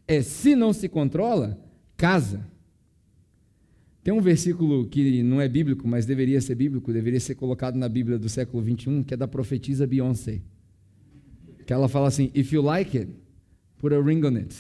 [0.08, 1.60] É se não se controla,
[1.98, 2.48] casa.
[4.04, 7.88] Tem um versículo que não é bíblico, mas deveria ser bíblico, deveria ser colocado na
[7.88, 10.42] Bíblia do século 21, que é da profetisa Beyoncé.
[11.66, 13.12] Que ela fala assim: If you like it,
[13.80, 14.54] put a ring on it.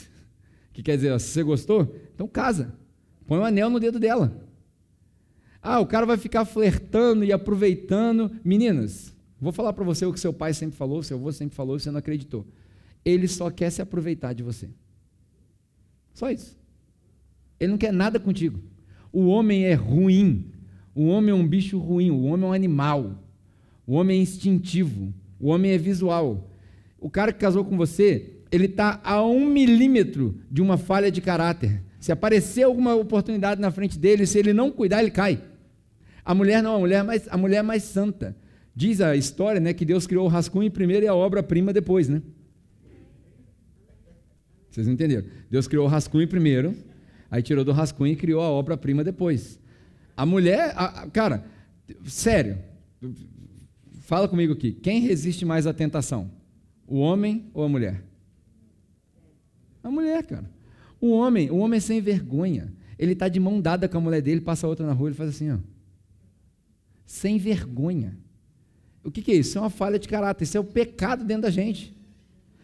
[0.72, 2.74] Que quer dizer, se você gostou, então casa.
[3.26, 4.36] Põe um anel no dedo dela.
[5.62, 8.32] Ah, o cara vai ficar flertando e aproveitando.
[8.44, 11.80] Meninas, vou falar para você o que seu pai sempre falou, seu avô sempre falou,
[11.80, 12.46] você não acreditou.
[13.06, 14.70] Ele só quer se aproveitar de você.
[16.14, 16.58] Só isso.
[17.60, 18.60] Ele não quer nada contigo.
[19.12, 20.52] O homem é ruim.
[20.94, 22.12] O homem é um bicho ruim.
[22.12, 23.24] O homem é um animal.
[23.88, 25.14] O homem é instintivo.
[25.40, 26.50] O homem é visual.
[27.00, 31.22] O cara que casou com você, ele está a um milímetro de uma falha de
[31.22, 31.82] caráter.
[32.04, 35.42] Se aparecer alguma oportunidade na frente dele, se ele não cuidar, ele cai.
[36.26, 38.36] A mulher não, a mulher é mais, a mulher é mais santa.
[38.76, 42.10] Diz a história né, que Deus criou o rascunho primeiro e a obra-prima depois.
[42.10, 42.22] Né?
[44.70, 45.26] Vocês entenderam?
[45.50, 46.76] Deus criou o rascunho primeiro,
[47.32, 49.58] aí tirou do rascunho e criou a obra-prima depois.
[50.18, 51.46] A mulher, a, a, cara,
[52.04, 52.58] sério,
[54.02, 54.74] fala comigo aqui.
[54.74, 56.30] Quem resiste mais à tentação?
[56.86, 58.04] O homem ou a mulher?
[59.82, 60.53] A mulher, cara.
[61.04, 62.72] O homem, o homem é sem vergonha.
[62.98, 65.32] Ele está de mão dada com a mulher dele, passa outra na rua, ele faz
[65.32, 65.58] assim, ó.
[67.06, 68.18] Sem vergonha.
[69.04, 69.50] O que, que é isso?
[69.50, 71.94] Isso é uma falha de caráter, isso é o pecado dentro da gente.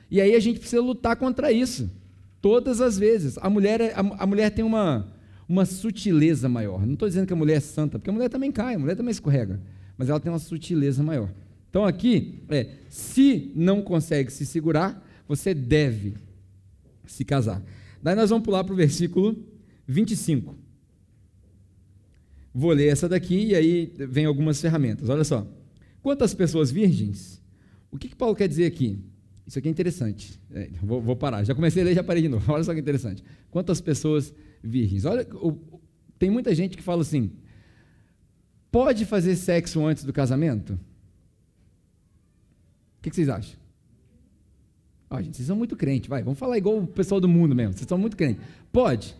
[0.10, 1.92] E aí a gente precisa lutar contra isso.
[2.40, 3.38] Todas as vezes.
[3.40, 5.14] A mulher, é, a, a mulher tem uma,
[5.46, 6.86] uma sutileza maior.
[6.86, 8.96] Não estou dizendo que a mulher é santa, porque a mulher também cai, a mulher
[8.96, 9.60] também escorrega.
[9.98, 11.30] Mas ela tem uma sutileza maior.
[11.70, 16.14] Então aqui é, se não consegue se segurar, você deve
[17.06, 17.62] se casar.
[18.02, 19.36] Daí nós vamos pular para o versículo
[19.88, 20.56] 25.
[22.54, 25.10] Vou ler essa daqui e aí vem algumas ferramentas.
[25.10, 25.48] Olha só.
[26.02, 27.42] Quantas pessoas virgens?
[27.92, 29.00] O que, que Paulo quer dizer aqui?
[29.46, 30.40] Isso aqui é interessante.
[30.52, 31.44] É, vou, vou, parar.
[31.44, 32.46] Já comecei a ler, já parei de novo.
[32.52, 33.24] Olha só que interessante.
[33.50, 34.34] Quantas pessoas
[34.64, 35.06] virgens?
[35.06, 35.58] Olha, o,
[36.18, 37.32] tem muita gente que fala assim:
[38.72, 40.74] pode fazer sexo antes do casamento?
[40.74, 40.80] O
[43.02, 43.59] que, que vocês acham?
[45.10, 47.74] Ó, gente, vocês são muito crentes, vai, vamos falar igual o pessoal do mundo mesmo,
[47.74, 48.44] vocês são muito crentes.
[48.72, 49.16] Pode?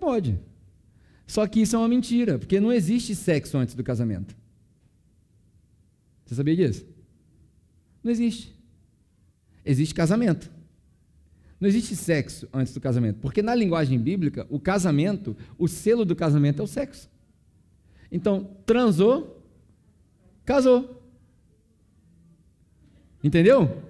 [0.00, 0.38] Pode.
[1.26, 4.34] Só que isso é uma mentira, porque não existe sexo antes do casamento.
[6.24, 6.84] Você sabia disso?
[8.02, 8.54] Não existe.
[9.64, 10.50] Existe casamento.
[11.60, 16.16] Não existe sexo antes do casamento, porque na linguagem bíblica, o casamento, o selo do
[16.16, 17.10] casamento é o sexo.
[18.10, 19.44] Então, transou,
[20.44, 21.02] casou.
[23.22, 23.82] Entendeu?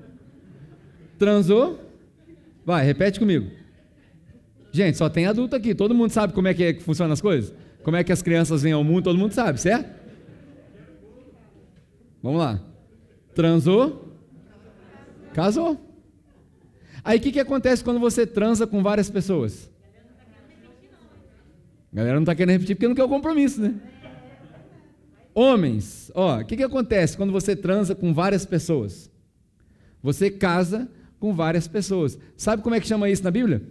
[1.18, 1.78] Transou?
[2.64, 3.50] Vai, repete comigo.
[4.72, 5.74] Gente, só tem adulto aqui.
[5.74, 7.52] Todo mundo sabe como é que, é que funcionam as coisas?
[7.82, 9.04] Como é que as crianças vêm ao mundo?
[9.04, 9.88] Todo mundo sabe, certo?
[12.22, 12.60] Vamos lá.
[13.34, 14.16] Transou?
[15.32, 15.80] Casou.
[17.04, 19.70] Aí o que, que acontece quando você transa com várias pessoas?
[21.92, 23.74] A galera não está querendo repetir porque não quer o compromisso, né?
[25.34, 29.10] Homens, ó, o que, que acontece quando você transa com várias pessoas?
[30.02, 32.18] Você casa com várias pessoas.
[32.36, 33.62] Sabe como é que chama isso na Bíblia?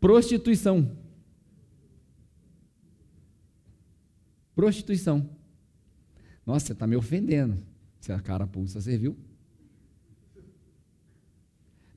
[0.00, 0.90] Prostituição.
[4.54, 5.28] Prostituição.
[6.44, 7.58] Nossa, você está me ofendendo.
[8.00, 9.16] Se a cara pulsa, você viu?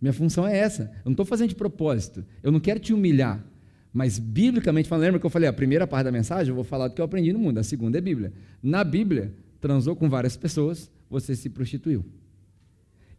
[0.01, 0.83] Minha função é essa.
[0.83, 2.25] Eu não estou fazendo de propósito.
[2.41, 3.45] Eu não quero te humilhar.
[3.91, 6.49] Mas, biblicamente falando, lembra que eu falei a primeira parte da mensagem?
[6.49, 7.57] Eu vou falar do que eu aprendi no mundo.
[7.57, 8.31] A segunda é Bíblia.
[8.62, 12.05] Na Bíblia, transou com várias pessoas, você se prostituiu.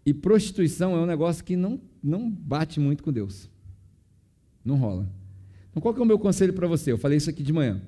[0.05, 3.49] E prostituição é um negócio que não, não bate muito com Deus.
[4.65, 5.09] Não rola.
[5.71, 6.93] Então, qual que é o meu conselho para você?
[6.93, 7.81] Eu falei isso aqui de manhã.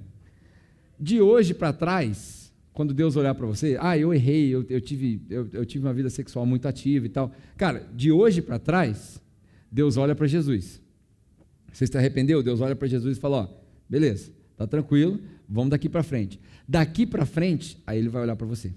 [0.99, 5.21] De hoje para trás, quando Deus olhar para você, ah, eu errei, eu, eu tive,
[5.29, 7.33] eu, eu, tive uma vida sexual muito ativa e tal.
[7.57, 9.21] Cara, de hoje para trás,
[9.71, 10.81] Deus olha para Jesus.
[11.73, 12.43] Você se arrependeu?
[12.43, 13.49] Deus olha para Jesus e fala: Ó,
[13.89, 16.41] beleza, tá tranquilo, vamos daqui para frente.
[16.69, 18.73] Daqui para frente, aí ele vai olhar para você.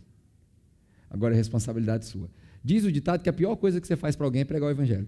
[1.10, 2.30] Agora é responsabilidade sua.
[2.66, 4.72] Diz o ditado que a pior coisa que você faz para alguém é pregar o
[4.72, 5.08] evangelho.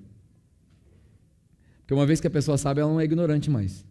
[1.79, 3.83] Porque uma vez que a pessoa sabe, ela não é ignorante mais.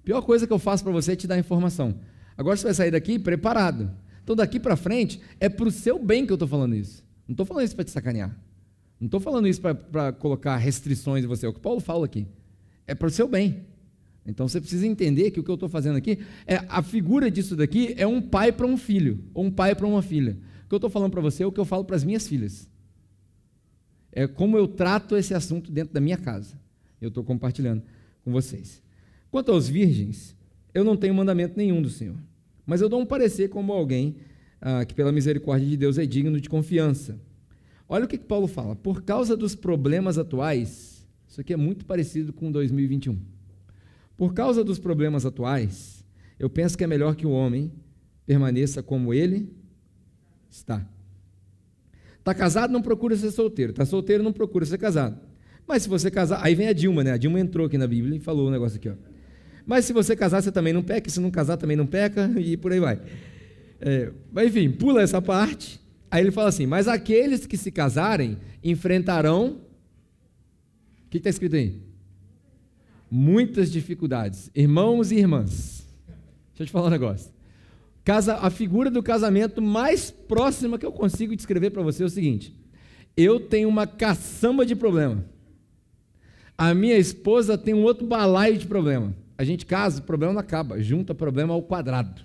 [0.00, 1.94] A pior coisa que eu faço para você é te dar informação.
[2.36, 3.88] Agora você vai sair daqui preparado.
[4.24, 7.04] Então daqui para frente é para o seu bem que eu estou falando isso.
[7.28, 8.36] Não estou falando isso para te sacanear.
[8.98, 11.46] Não estou falando isso para colocar restrições em você.
[11.46, 12.26] É o que Paulo fala aqui.
[12.84, 13.64] É para o seu bem.
[14.26, 17.54] Então você precisa entender que o que eu estou fazendo aqui é a figura disso
[17.54, 20.36] daqui é um pai para um filho, ou um pai para uma filha.
[20.64, 22.26] O que eu estou falando para você é o que eu falo para as minhas
[22.26, 22.73] filhas
[24.14, 26.56] é como eu trato esse assunto dentro da minha casa.
[27.00, 27.82] Eu estou compartilhando
[28.24, 28.80] com vocês.
[29.30, 30.36] Quanto aos virgens,
[30.72, 32.16] eu não tenho mandamento nenhum do Senhor,
[32.64, 34.16] mas eu dou um parecer como alguém
[34.60, 37.20] ah, que, pela misericórdia de Deus, é digno de confiança.
[37.88, 38.76] Olha o que, que Paulo fala.
[38.76, 43.18] Por causa dos problemas atuais, isso aqui é muito parecido com 2021.
[44.16, 46.04] Por causa dos problemas atuais,
[46.38, 47.72] eu penso que é melhor que o homem
[48.24, 49.52] permaneça como ele
[50.48, 50.88] está.
[52.24, 53.72] Está casado, não procura ser solteiro.
[53.72, 55.20] Está solteiro, não procura ser casado.
[55.68, 57.12] Mas se você casar, aí vem a Dilma, né?
[57.12, 58.94] A Dilma entrou aqui na Bíblia e falou um negócio aqui, ó.
[59.66, 62.56] Mas se você casar, você também não peca, se não casar, também não peca, e
[62.56, 62.98] por aí vai.
[63.78, 65.78] É, mas enfim, pula essa parte.
[66.10, 69.60] Aí ele fala assim: Mas aqueles que se casarem enfrentarão.
[71.06, 71.78] O que está escrito aí?
[73.10, 74.50] Muitas dificuldades.
[74.54, 75.86] Irmãos e irmãs.
[76.48, 77.30] Deixa eu te falar um negócio.
[78.04, 82.10] Casa, a figura do casamento mais próxima que eu consigo descrever para você é o
[82.10, 82.54] seguinte:
[83.16, 85.24] eu tenho uma caçamba de problema.
[86.56, 89.14] A minha esposa tem um outro balaio de problema.
[89.36, 92.22] A gente casa, o problema não acaba, junta problema ao quadrado.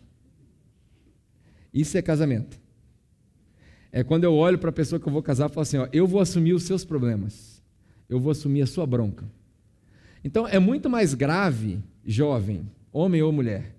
[1.74, 2.60] Isso é casamento.
[3.92, 5.88] É quando eu olho para a pessoa que eu vou casar e falo assim: ó,
[5.94, 7.64] eu vou assumir os seus problemas,
[8.10, 9.26] eu vou assumir a sua bronca.
[10.24, 13.79] Então é muito mais grave, jovem, homem ou mulher,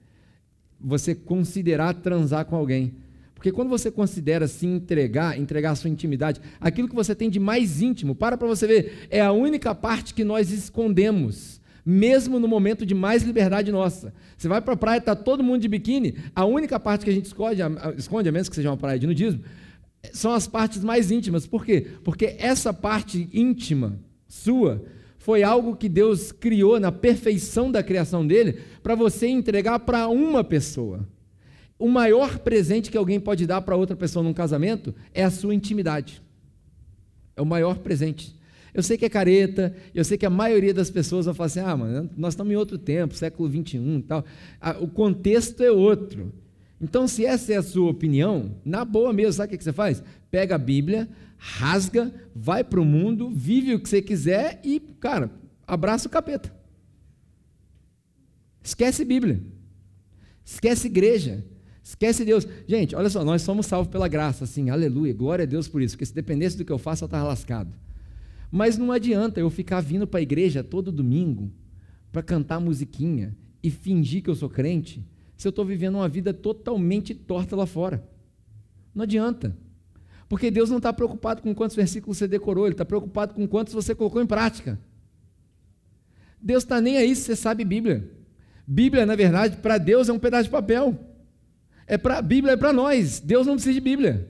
[0.81, 2.95] você considerar transar com alguém.
[3.35, 7.41] Porque quando você considera se entregar, entregar a sua intimidade, aquilo que você tem de
[7.41, 12.47] mais íntimo, para para você ver, é a única parte que nós escondemos, mesmo no
[12.47, 14.13] momento de mais liberdade nossa.
[14.37, 17.15] Você vai para a praia, está todo mundo de biquíni, a única parte que a
[17.15, 19.43] gente esconde, a, esconde, a menos que seja uma praia de nudismo,
[20.13, 21.47] são as partes mais íntimas.
[21.47, 21.87] Por quê?
[22.05, 24.85] Porque essa parte íntima sua
[25.21, 30.43] foi algo que Deus criou na perfeição da criação dele para você entregar para uma
[30.43, 31.07] pessoa.
[31.79, 35.55] O maior presente que alguém pode dar para outra pessoa num casamento é a sua
[35.55, 36.23] intimidade.
[37.37, 38.35] É o maior presente.
[38.73, 41.61] Eu sei que é careta, eu sei que a maioria das pessoas vai falar assim:
[41.61, 44.25] ah, mano, nós estamos em outro tempo, século XXI e tal.
[44.81, 46.33] O contexto é outro.
[46.81, 50.03] Então, se essa é a sua opinião, na boa mesmo, sabe o que você faz?
[50.31, 55.31] Pega a Bíblia, rasga, vai para o mundo, vive o que você quiser e, cara,
[55.67, 56.55] abraça o capeta.
[58.63, 59.43] Esquece Bíblia.
[60.45, 61.45] Esquece igreja.
[61.83, 62.47] Esquece Deus.
[62.67, 65.95] Gente, olha só, nós somos salvos pela graça, assim, aleluia, glória a Deus por isso,
[65.95, 67.75] porque se dependesse do que eu faço, eu estava lascado.
[68.51, 71.51] Mas não adianta eu ficar vindo para a igreja todo domingo
[72.11, 75.05] para cantar musiquinha e fingir que eu sou crente,
[75.41, 78.07] se eu estou vivendo uma vida totalmente torta lá fora.
[78.95, 79.57] Não adianta.
[80.29, 83.73] Porque Deus não está preocupado com quantos versículos você decorou, Ele está preocupado com quantos
[83.73, 84.79] você colocou em prática.
[86.43, 88.07] Deus está nem aí se você sabe Bíblia.
[88.67, 90.95] Bíblia, na verdade, para Deus é um pedaço de papel.
[91.87, 93.19] É para a Bíblia é para nós.
[93.19, 94.29] Deus não precisa de Bíblia.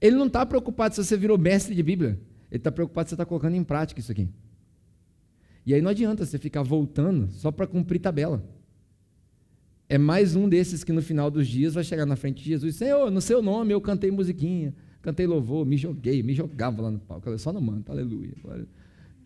[0.00, 2.18] Ele não está preocupado se você virou mestre de Bíblia.
[2.50, 4.26] Ele está preocupado se você está colocando em prática isso aqui.
[5.66, 8.42] E aí não adianta você ficar voltando só para cumprir tabela.
[9.92, 12.76] É mais um desses que no final dos dias vai chegar na frente de Jesus.
[12.76, 14.72] Senhor, no seu nome eu cantei musiquinha,
[15.02, 17.36] cantei louvor, me joguei, me jogava lá no palco.
[17.36, 18.32] Só no manto, aleluia.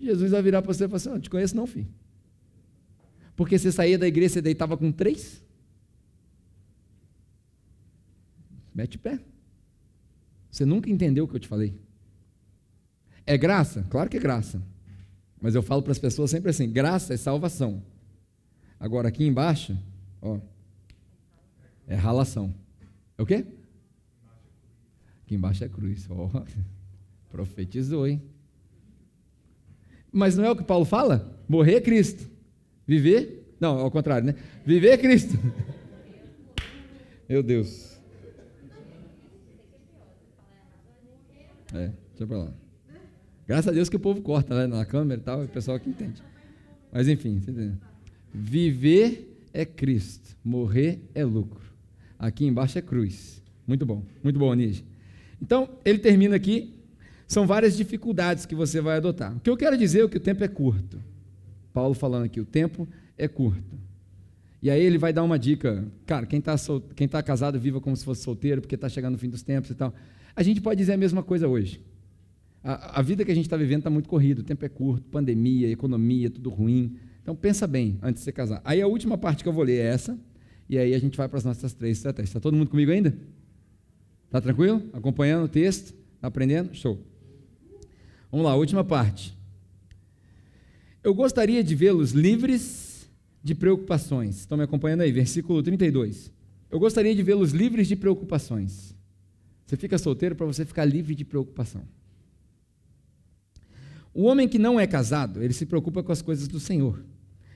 [0.00, 1.86] Jesus vai virar para você e falar assim: não te conheço não, filho.
[3.36, 5.44] Porque você saía da igreja e deitava com três?
[8.74, 9.20] Mete pé.
[10.50, 11.78] Você nunca entendeu o que eu te falei.
[13.26, 13.84] É graça?
[13.90, 14.62] Claro que é graça.
[15.38, 17.82] Mas eu falo para as pessoas sempre assim: graça é salvação.
[18.80, 19.76] Agora aqui embaixo,
[20.22, 20.38] ó,
[21.86, 22.54] é ralação.
[23.16, 23.44] É o quê?
[25.24, 26.06] Aqui embaixo é cruz.
[26.10, 26.30] Ó,
[27.30, 28.22] profetizou, hein?
[30.12, 31.38] Mas não é o que Paulo fala?
[31.48, 32.30] Morrer é Cristo.
[32.86, 33.56] Viver?
[33.58, 34.34] Não, ao contrário, né?
[34.64, 35.36] Viver é Cristo.
[37.28, 37.98] Meu Deus.
[41.72, 42.54] É, deixa pra lá.
[43.46, 45.90] Graças a Deus que o povo corta né, na câmera e tal, o pessoal que
[45.90, 46.22] entende.
[46.92, 47.76] Mas enfim, você entendeu?
[48.32, 51.73] Viver é Cristo, morrer é lucro.
[52.24, 53.42] Aqui embaixo é cruz.
[53.66, 54.82] Muito bom, muito bom, Anísio.
[55.42, 56.72] Então, ele termina aqui.
[57.26, 59.36] São várias dificuldades que você vai adotar.
[59.36, 60.98] O que eu quero dizer é que o tempo é curto.
[61.72, 63.78] Paulo falando aqui, o tempo é curto.
[64.62, 65.86] E aí ele vai dar uma dica.
[66.06, 66.54] Cara, quem está
[66.96, 69.70] quem tá casado, viva como se fosse solteiro, porque está chegando o fim dos tempos
[69.70, 69.92] e tal.
[70.34, 71.82] A gente pode dizer a mesma coisa hoje.
[72.62, 75.06] A, a vida que a gente está vivendo está muito corrida, o tempo é curto,
[75.10, 76.96] pandemia, economia, tudo ruim.
[77.22, 78.62] Então pensa bem antes de você casar.
[78.64, 80.18] Aí a última parte que eu vou ler é essa,
[80.68, 82.30] e aí a gente vai para as nossas três estratégias.
[82.30, 83.16] Está todo mundo comigo ainda?
[84.26, 84.82] Está tranquilo?
[84.92, 85.94] Acompanhando o texto?
[86.20, 86.74] Aprendendo?
[86.74, 87.00] Show.
[88.30, 89.36] Vamos lá, última parte.
[91.02, 93.08] Eu gostaria de vê-los livres
[93.42, 94.38] de preocupações.
[94.38, 95.12] Estão me acompanhando aí?
[95.12, 96.32] Versículo 32.
[96.70, 98.94] Eu gostaria de vê-los livres de preocupações.
[99.66, 101.82] Você fica solteiro para você ficar livre de preocupação.
[104.14, 107.04] O homem que não é casado, ele se preocupa com as coisas do Senhor,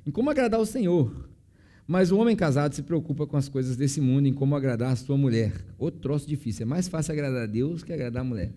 [0.05, 1.29] em como agradar o Senhor.
[1.89, 4.97] Mas o homem casado se preocupa com as coisas desse mundo, em como agradar a
[4.97, 5.55] sua mulher.
[5.79, 6.65] Outro troço difícil.
[6.65, 8.53] É mais fácil agradar a Deus que agradar a mulher.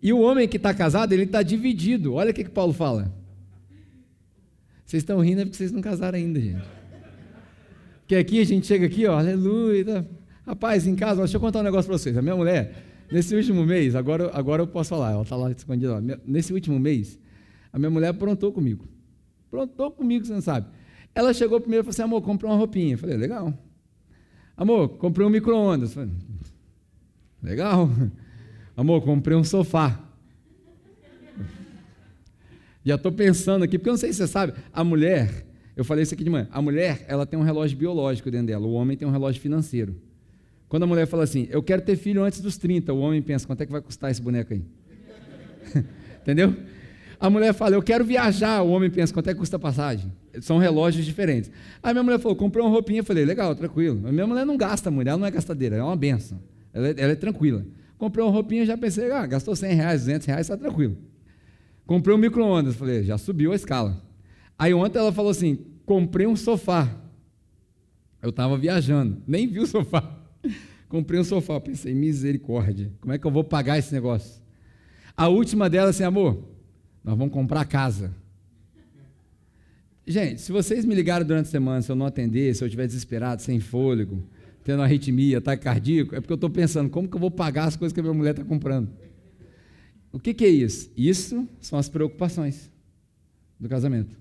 [0.00, 2.14] E o homem que está casado, ele está dividido.
[2.14, 3.12] Olha o que, que Paulo fala.
[4.86, 6.62] Vocês estão rindo é porque vocês não casaram ainda, gente.
[8.00, 9.84] Porque aqui a gente chega aqui, ó, aleluia.
[9.84, 10.04] Tá.
[10.46, 12.16] Rapaz, em casa, deixa eu contar um negócio para vocês.
[12.16, 16.00] A minha mulher, nesse último mês, agora, agora eu posso falar, ela está lá escondida.
[16.24, 17.18] Nesse último mês,
[17.72, 18.86] a minha mulher aprontou comigo.
[19.48, 20.66] Aprontou comigo, você não sabe.
[21.14, 22.94] Ela chegou primeiro e falou assim: amor, comprei uma roupinha.
[22.94, 23.52] Eu falei: legal.
[24.56, 25.96] Amor, comprei um micro-ondas.
[27.42, 27.90] Legal.
[28.76, 30.00] Amor, comprei um sofá.
[32.84, 35.46] Já estou pensando aqui, porque eu não sei se você sabe, a mulher,
[35.76, 38.66] eu falei isso aqui de manhã, a mulher, ela tem um relógio biológico dentro dela,
[38.66, 39.94] o homem tem um relógio financeiro.
[40.68, 43.46] Quando a mulher fala assim, eu quero ter filho antes dos 30, o homem pensa,
[43.46, 44.64] quanto é que vai custar esse boneco aí?
[46.22, 46.56] Entendeu?
[47.20, 50.10] A mulher fala, eu quero viajar, o homem pensa, quanto é que custa a passagem?
[50.40, 51.50] São relógios diferentes.
[51.82, 54.06] Aí minha mulher falou, comprei uma roupinha, eu falei, legal, tranquilo.
[54.06, 56.40] A minha mulher não gasta muito, ela não é gastadeira, é uma benção.
[56.72, 57.66] Ela é, ela é tranquila.
[57.98, 60.96] Comprei uma roupinha, já pensei, ah, gastou 100 reais, 200 reais, está tranquilo.
[61.86, 64.02] Comprei um micro-ondas, falei, já subiu a escala.
[64.58, 66.88] Aí ontem ela falou assim, comprei um sofá.
[68.20, 70.18] Eu estava viajando, nem vi o sofá.
[70.88, 74.42] comprei um sofá, pensei, misericórdia, como é que eu vou pagar esse negócio?
[75.16, 76.48] A última dela assim, amor,
[77.04, 78.14] nós vamos comprar casa.
[80.06, 82.86] Gente, se vocês me ligarem durante a semana, se eu não atender, se eu estiver
[82.86, 84.22] desesperado, sem fôlego,
[84.64, 87.76] tendo arritmia, ataque cardíaco, é porque eu estou pensando, como que eu vou pagar as
[87.76, 88.90] coisas que a minha mulher está comprando?
[90.12, 90.90] O que, que é isso?
[90.96, 92.70] Isso são as preocupações
[93.58, 94.18] do casamento.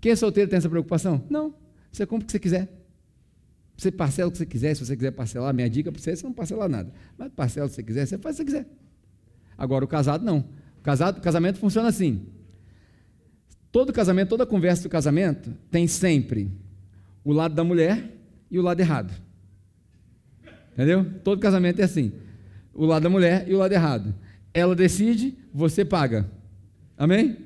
[0.00, 1.24] Quem é solteiro tem essa preocupação?
[1.28, 1.54] Não.
[1.90, 2.68] Você compra o que você quiser.
[3.76, 6.16] Você parcela o que você quiser, se você quiser parcelar, minha dica para você é
[6.16, 6.92] você não parcelar nada.
[7.16, 8.70] Mas parcela o que você quiser, você faz o que você quiser.
[9.56, 10.38] Agora, o casado não.
[10.78, 12.26] O, casado, casamento funciona assim.
[13.70, 16.50] Todo casamento, toda conversa do casamento tem sempre
[17.24, 18.16] o lado da mulher
[18.50, 19.12] e o lado errado.
[20.72, 21.04] Entendeu?
[21.22, 22.12] Todo casamento é assim.
[22.72, 24.14] O lado da mulher e o lado errado.
[24.54, 26.30] Ela decide, você paga.
[26.96, 27.36] Amém?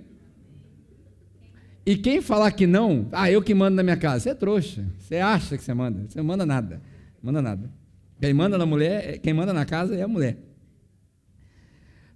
[1.84, 4.84] E quem falar que não, ah, eu que mando na minha casa, você é trouxa.
[4.98, 6.04] Você acha que você manda.
[6.08, 6.80] Você não manda nada.
[7.20, 7.70] Manda nada.
[8.20, 10.36] Quem manda na mulher, quem manda na casa é a mulher.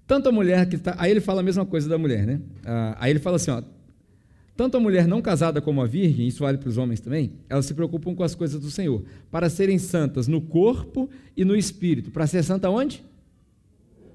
[0.06, 0.94] Tanto a mulher que está.
[0.98, 2.40] Aí ele fala a mesma coisa da mulher, né?
[2.64, 3.60] Ah, aí ele fala assim: ó,
[4.56, 7.66] tanto a mulher não casada como a virgem, isso vale para os homens também, elas
[7.66, 12.10] se preocupam com as coisas do Senhor, para serem santas no corpo e no espírito.
[12.10, 13.04] Para ser santa onde?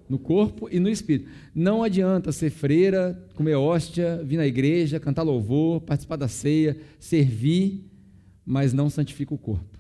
[0.10, 1.30] No corpo e no espírito.
[1.54, 7.86] Não adianta ser freira, comer hóstia, vir na igreja, cantar louvor, participar da ceia, servir,
[8.46, 9.80] mas não santifica o corpo.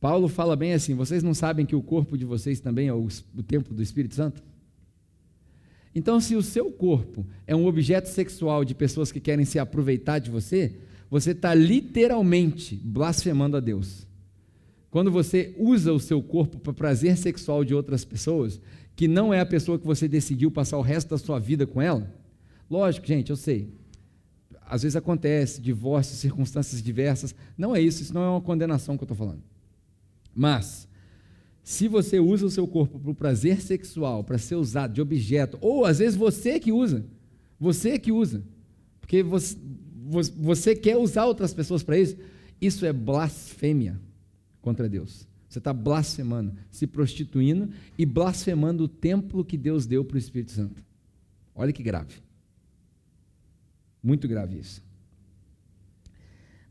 [0.00, 3.08] Paulo fala bem assim: vocês não sabem que o corpo de vocês também é o,
[3.36, 4.42] o templo do Espírito Santo?
[5.98, 10.20] Então, se o seu corpo é um objeto sexual de pessoas que querem se aproveitar
[10.20, 10.76] de você,
[11.10, 14.06] você está literalmente blasfemando a Deus.
[14.92, 18.60] Quando você usa o seu corpo para prazer sexual de outras pessoas,
[18.94, 21.82] que não é a pessoa que você decidiu passar o resto da sua vida com
[21.82, 22.14] ela,
[22.70, 23.74] lógico, gente, eu sei.
[24.66, 27.34] Às vezes acontece, divórcio, circunstâncias diversas.
[27.56, 29.42] Não é isso, isso não é uma condenação que eu estou falando.
[30.32, 30.87] Mas,
[31.68, 35.58] se você usa o seu corpo para o prazer sexual, para ser usado de objeto,
[35.60, 37.04] ou às vezes você que usa,
[37.60, 38.42] você que usa,
[38.98, 39.54] porque você,
[40.38, 42.16] você quer usar outras pessoas para isso,
[42.58, 44.00] isso é blasfêmia
[44.62, 45.28] contra Deus.
[45.46, 50.52] Você está blasfemando, se prostituindo e blasfemando o templo que Deus deu para o Espírito
[50.52, 50.82] Santo.
[51.54, 52.14] Olha que grave.
[54.02, 54.82] Muito grave isso.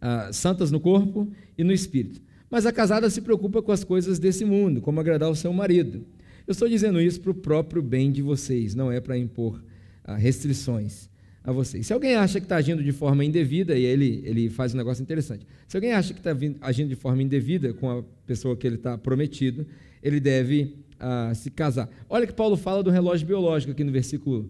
[0.01, 2.19] Ah, santas no corpo e no espírito.
[2.49, 6.05] Mas a casada se preocupa com as coisas desse mundo, como agradar o seu marido.
[6.47, 9.61] Eu estou dizendo isso para o próprio bem de vocês, não é para impor
[10.03, 11.09] ah, restrições
[11.43, 11.87] a vocês.
[11.87, 15.01] Se alguém acha que está agindo de forma indevida, e ele, ele faz um negócio
[15.01, 18.75] interessante, se alguém acha que está agindo de forma indevida com a pessoa que ele
[18.75, 19.65] está prometido,
[20.01, 21.89] ele deve ah, se casar.
[22.09, 24.49] Olha que Paulo fala do relógio biológico aqui no versículo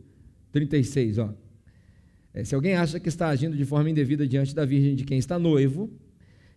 [0.52, 1.18] 36.
[1.18, 1.34] Ó.
[2.34, 5.18] É, se alguém acha que está agindo de forma indevida diante da virgem de quem
[5.18, 5.92] está noivo,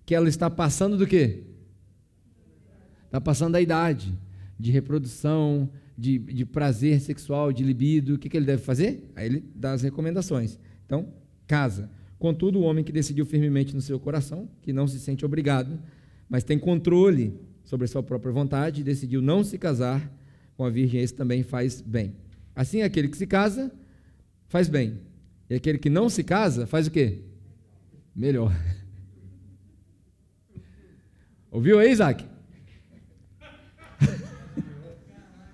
[0.04, 1.44] que ela está passando do quê?
[3.06, 4.16] Está passando da idade
[4.58, 8.14] de reprodução, de, de prazer sexual, de libido.
[8.14, 9.10] O que, que ele deve fazer?
[9.16, 10.58] Aí ele dá as recomendações.
[10.86, 11.12] Então,
[11.46, 11.90] casa.
[12.18, 15.80] Contudo, o homem que decidiu firmemente no seu coração, que não se sente obrigado,
[16.28, 17.34] mas tem controle
[17.64, 20.12] sobre a sua própria vontade, e decidiu não se casar
[20.56, 22.14] com a virgem, esse também faz bem.
[22.54, 23.72] Assim, aquele que se casa,
[24.48, 24.98] faz bem.
[25.48, 27.20] E aquele que não se casa, faz o quê?
[28.14, 28.52] Melhor.
[31.50, 32.26] Ouviu aí, Isaac?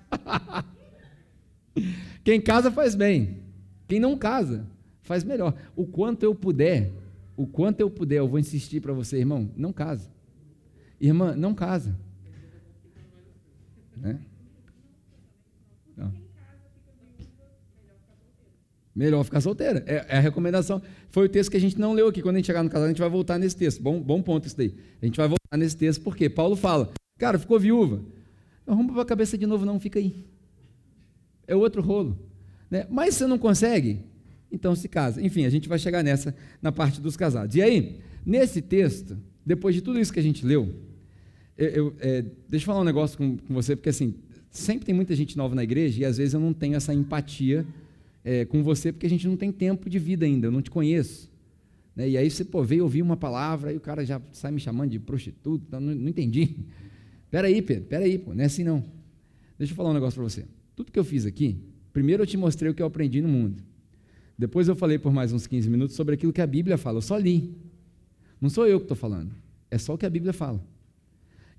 [2.23, 3.43] Quem casa faz bem.
[3.87, 4.65] Quem não casa
[5.01, 5.53] faz melhor.
[5.75, 6.91] O quanto eu puder,
[7.35, 10.11] o quanto eu puder, eu vou insistir para você, irmão, não casa.
[10.99, 11.95] Irmã, não casa.
[13.95, 14.19] Né?
[18.97, 19.83] Melhor ficar solteira.
[19.85, 20.81] É, é a recomendação.
[21.11, 22.19] Foi o texto que a gente não leu aqui.
[22.19, 23.79] Quando a gente chegar no casamento, a gente vai voltar nesse texto.
[23.79, 24.73] Bom, bom ponto isso daí.
[24.99, 26.89] A gente vai voltar nesse texto, porque Paulo fala,
[27.19, 28.01] cara, ficou viúva.
[28.65, 30.25] Não arruma a cabeça de novo, não, fica aí.
[31.47, 32.17] É outro rolo.
[32.71, 32.87] Né?
[32.89, 33.99] Mas você não consegue,
[34.51, 35.21] então se casa.
[35.21, 37.55] Enfim, a gente vai chegar nessa na parte dos casados.
[37.55, 40.73] E aí, nesse texto, depois de tudo isso que a gente leu,
[41.55, 44.15] eu, eu, é, deixa eu falar um negócio com, com, você, porque assim,
[44.49, 47.63] sempre tem muita gente nova na igreja e às vezes eu não tenho essa empatia
[48.27, 50.69] é, com você, porque a gente não tem tempo de vida ainda, eu não te
[50.69, 51.31] conheço.
[51.95, 52.09] Né?
[52.09, 54.91] E aí você pô, veio ouvir uma palavra e o cara já sai me chamando
[54.91, 56.57] de prostituta, não, não entendi.
[57.31, 58.83] Peraí, Pedro, peraí, pô, não é assim não.
[59.57, 60.45] Deixa eu falar um negócio para você.
[60.75, 61.57] Tudo que eu fiz aqui,
[61.93, 63.63] primeiro eu te mostrei o que eu aprendi no mundo.
[64.37, 66.97] Depois eu falei por mais uns 15 minutos sobre aquilo que a Bíblia fala.
[66.97, 67.55] Eu só li.
[68.41, 69.33] Não sou eu que estou falando.
[69.71, 70.61] É só o que a Bíblia fala.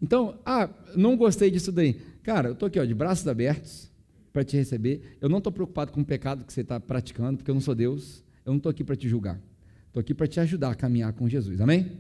[0.01, 1.95] Então, ah, não gostei disso daí.
[2.23, 3.88] Cara, eu estou aqui ó, de braços abertos
[4.33, 5.17] para te receber.
[5.21, 7.75] Eu não estou preocupado com o pecado que você está praticando, porque eu não sou
[7.75, 8.25] Deus.
[8.45, 9.41] Eu não estou aqui para te julgar.
[9.87, 11.61] Estou aqui para te ajudar a caminhar com Jesus.
[11.61, 11.93] Amém?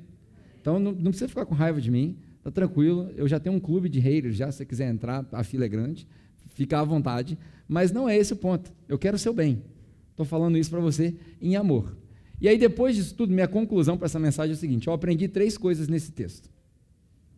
[0.60, 2.16] Então, não, não, precisa ficar com raiva de mim.
[2.38, 3.10] Está tranquilo.
[3.16, 4.50] Eu já tenho um clube de haters já.
[4.50, 6.06] Se você quiser entrar, a fila é grande.
[6.48, 7.38] Fica à vontade.
[7.66, 8.72] Mas não é esse o ponto.
[8.88, 9.62] Eu quero o seu bem.
[10.10, 11.96] Estou falando isso para você em amor.
[12.40, 15.28] E aí, depois disso tudo, minha conclusão para essa mensagem é o seguinte: eu aprendi
[15.28, 16.50] três coisas nesse texto.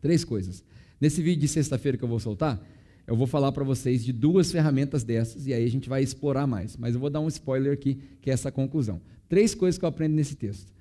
[0.00, 0.64] Três coisas.
[1.00, 2.60] Nesse vídeo de sexta-feira que eu vou soltar,
[3.10, 6.46] eu vou falar para vocês de duas ferramentas dessas, e aí a gente vai explorar
[6.46, 6.76] mais.
[6.76, 9.00] Mas eu vou dar um spoiler aqui, que é essa conclusão.
[9.28, 10.72] Três coisas que eu aprendo nesse texto.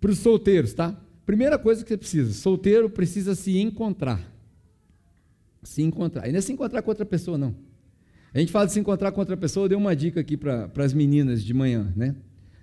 [0.00, 1.00] Para os solteiros, tá?
[1.24, 4.20] Primeira coisa que você precisa: solteiro precisa se encontrar.
[5.62, 6.26] Se encontrar.
[6.28, 7.54] E não é se encontrar com outra pessoa, não.
[8.34, 10.72] A gente fala de se encontrar com outra pessoa, eu dei uma dica aqui para
[10.78, 12.16] as meninas de manhã, né?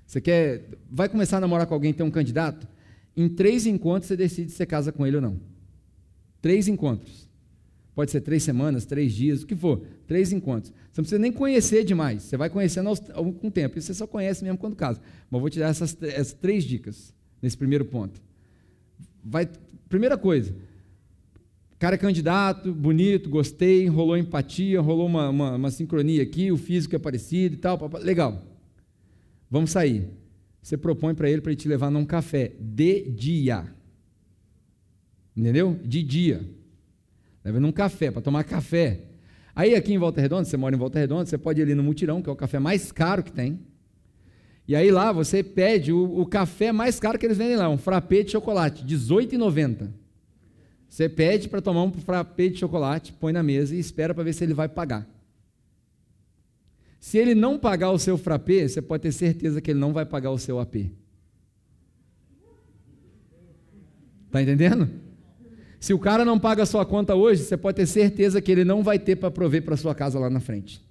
[0.06, 2.68] Você quer, vai começar a namorar com alguém, tem um candidato?
[3.16, 5.40] Em três encontros você decide se você casa com ele ou não.
[6.42, 7.32] Três encontros.
[7.96, 9.82] Pode ser três semanas, três dias, o que for.
[10.08, 10.72] Três encontros.
[10.72, 12.24] Você não precisa nem conhecer demais.
[12.24, 12.90] Você vai conhecendo
[13.40, 13.78] com o tempo.
[13.78, 15.00] Isso você só conhece mesmo quando casa.
[15.30, 18.20] Mas eu vou te dar essas, essas três dicas nesse primeiro ponto.
[19.24, 19.48] Vai,
[19.88, 20.54] primeira coisa,
[21.84, 26.96] Cara é candidato, bonito, gostei, rolou empatia, rolou uma, uma, uma, sincronia aqui, o físico
[26.96, 27.78] é parecido e tal.
[28.02, 28.42] Legal.
[29.52, 30.08] Vamos sair.
[30.62, 33.66] Você propõe para ele para ele te levar num café de dia.
[35.36, 35.78] Entendeu?
[35.84, 36.50] De dia.
[37.44, 39.02] Leva num café, para tomar café.
[39.56, 41.84] Aí aqui em Volta Redonda, você mora em Volta Redonda, você pode ir ali no
[41.84, 43.60] Mutirão, que é o café mais caro que tem.
[44.68, 47.78] E aí lá você pede o, o café mais caro que eles vendem lá, um
[47.78, 49.90] frappé de chocolate, R$18,90.
[50.88, 54.34] Você pede para tomar um frappé de chocolate, põe na mesa e espera para ver
[54.34, 55.08] se ele vai pagar.
[57.00, 60.06] Se ele não pagar o seu frappé, você pode ter certeza que ele não vai
[60.06, 60.76] pagar o seu AP.
[64.28, 64.90] Está entendendo?
[65.84, 68.64] Se o cara não paga a sua conta hoje, você pode ter certeza que ele
[68.64, 70.82] não vai ter para prover para sua casa lá na frente.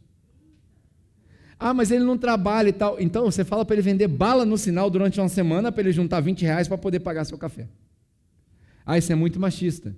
[1.59, 3.01] Ah, mas ele não trabalha e tal.
[3.01, 6.21] Então você fala para ele vender bala no sinal durante uma semana para ele juntar
[6.21, 7.69] 20 reais para poder pagar seu café.
[8.85, 9.97] Ah, isso é muito machista.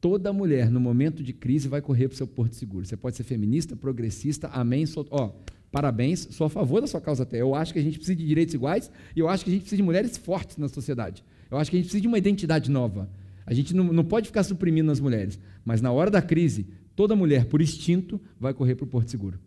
[0.00, 2.86] Toda mulher, no momento de crise, vai correr para o seu porto seguro.
[2.86, 4.86] Você pode ser feminista, progressista, amém.
[4.86, 5.32] Sou, ó,
[5.70, 7.42] parabéns, sou a favor da sua causa até.
[7.42, 9.64] Eu acho que a gente precisa de direitos iguais e eu acho que a gente
[9.64, 11.22] precisa de mulheres fortes na sociedade.
[11.50, 13.06] Eu acho que a gente precisa de uma identidade nova.
[13.46, 15.38] A gente não, não pode ficar suprimindo as mulheres.
[15.64, 16.66] Mas na hora da crise,
[16.96, 19.38] toda mulher, por instinto, vai correr para o porto seguro.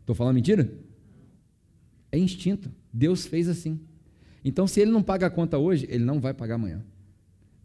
[0.00, 0.70] Estou falando mentira?
[2.10, 2.70] É instinto.
[2.92, 3.80] Deus fez assim.
[4.44, 6.84] Então, se ele não paga a conta hoje, ele não vai pagar amanhã.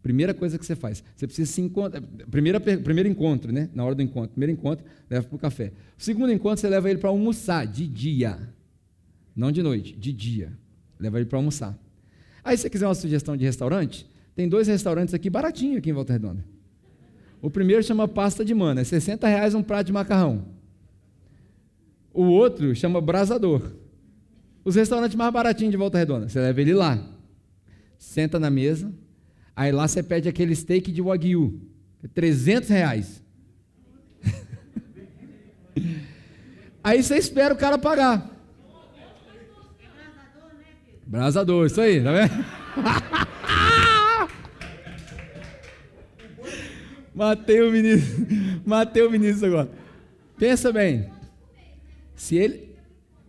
[0.02, 2.00] Primeira coisa que você faz, você precisa se encontrar.
[2.30, 3.68] Primeira, primeiro encontro, né?
[3.74, 4.30] Na hora do encontro.
[4.30, 5.72] Primeiro encontro, leva para o café.
[5.98, 8.38] Segundo encontro, você leva ele para almoçar, de dia.
[9.36, 10.52] Não de noite, de dia.
[10.98, 11.78] Leva ele para almoçar.
[12.42, 14.09] Aí, se você quiser uma sugestão de restaurante,
[14.40, 16.42] tem dois restaurantes aqui baratinho aqui em Volta Redonda.
[17.42, 20.46] O primeiro chama Pasta de Mana, é 60 reais um prato de macarrão.
[22.10, 23.70] O outro chama Brasador.
[24.64, 27.06] Os restaurantes mais baratinhos de Volta Redonda, você leva ele lá.
[27.98, 28.90] Senta na mesa,
[29.54, 31.60] Aí lá você pede aquele steak de Wagyu,
[32.14, 33.22] 300 reais.
[36.82, 38.26] Aí você espera o cara pagar.
[41.06, 43.30] Brasador, isso aí, tá vendo?
[47.20, 48.26] matei o ministro,
[48.66, 49.70] matei o ministro agora.
[50.38, 51.10] Pensa bem,
[52.14, 52.74] se ele,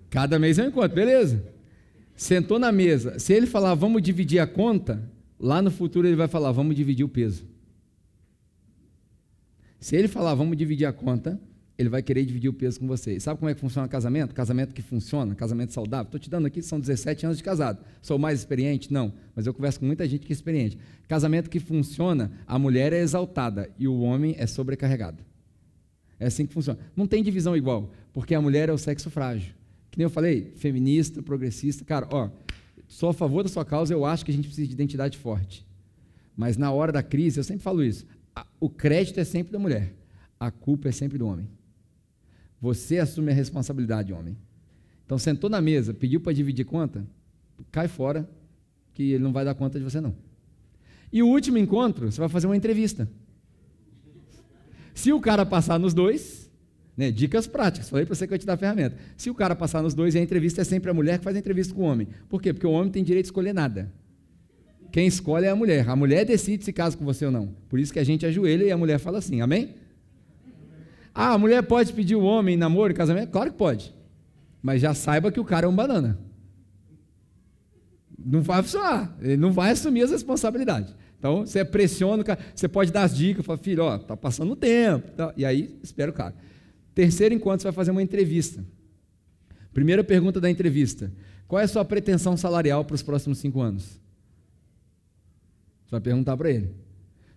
[0.09, 1.43] cada mês eu encontro, beleza.
[2.15, 5.11] Sentou na mesa, se ele falar, vamos dividir a conta,
[5.41, 7.43] Lá no futuro ele vai falar: vamos dividir o peso.
[9.79, 11.41] Se ele falar, vamos dividir a conta,
[11.81, 13.19] ele vai querer dividir o peso com você.
[13.19, 14.33] sabe como é que funciona casamento?
[14.33, 16.05] Casamento que funciona, casamento saudável.
[16.05, 17.83] Estou te dando aqui, são 17 anos de casado.
[18.01, 18.93] Sou mais experiente?
[18.93, 20.77] Não, mas eu converso com muita gente que é experiente.
[21.07, 25.23] Casamento que funciona, a mulher é exaltada e o homem é sobrecarregado.
[26.19, 26.79] É assim que funciona.
[26.95, 29.53] Não tem divisão igual, porque a mulher é o sexo frágil.
[29.89, 31.83] Que nem eu falei, feminista, progressista.
[31.83, 32.29] Cara, ó,
[32.87, 35.65] sou a favor da sua causa, eu acho que a gente precisa de identidade forte.
[36.37, 38.05] Mas na hora da crise, eu sempre falo isso:
[38.59, 39.93] o crédito é sempre da mulher,
[40.39, 41.47] a culpa é sempre do homem.
[42.61, 44.37] Você assume a responsabilidade, homem.
[45.05, 47.05] Então, sentou na mesa, pediu para dividir conta,
[47.71, 48.29] cai fora,
[48.93, 50.15] que ele não vai dar conta de você, não.
[51.11, 53.09] E o último encontro, você vai fazer uma entrevista.
[54.93, 56.49] Se o cara passar nos dois,
[56.95, 58.95] né, dicas práticas, falei para você que eu te dar a ferramenta.
[59.17, 61.39] Se o cara passar nos dois, a entrevista é sempre a mulher que faz a
[61.39, 62.07] entrevista com o homem.
[62.29, 62.53] Por quê?
[62.53, 63.91] Porque o homem tem direito de escolher nada.
[64.91, 65.89] Quem escolhe é a mulher.
[65.89, 67.55] A mulher decide se casa com você ou não.
[67.69, 69.75] Por isso que a gente ajoelha e a mulher fala assim, amém?
[71.13, 73.31] Ah, a mulher pode pedir o homem em namoro, em casamento?
[73.31, 73.93] Claro que pode.
[74.61, 76.19] Mas já saiba que o cara é um banana.
[78.17, 79.17] Não vai funcionar.
[79.19, 80.95] Ele não vai assumir as responsabilidades.
[81.17, 84.53] Então, você pressiona o cara, você pode dar as dicas, fala, filho, ó, tá passando
[84.53, 85.11] o tempo.
[85.11, 85.33] tá?
[85.37, 86.33] E aí, espera o cara.
[86.95, 88.63] Terceiro encontro, você vai fazer uma entrevista.
[89.73, 91.11] Primeira pergunta da entrevista:
[91.47, 93.83] qual é a sua pretensão salarial para os próximos cinco anos?
[95.85, 96.73] Você vai perguntar para ele.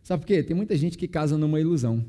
[0.03, 0.43] Sabe por quê?
[0.43, 2.05] Tem muita gente que casa numa ilusão.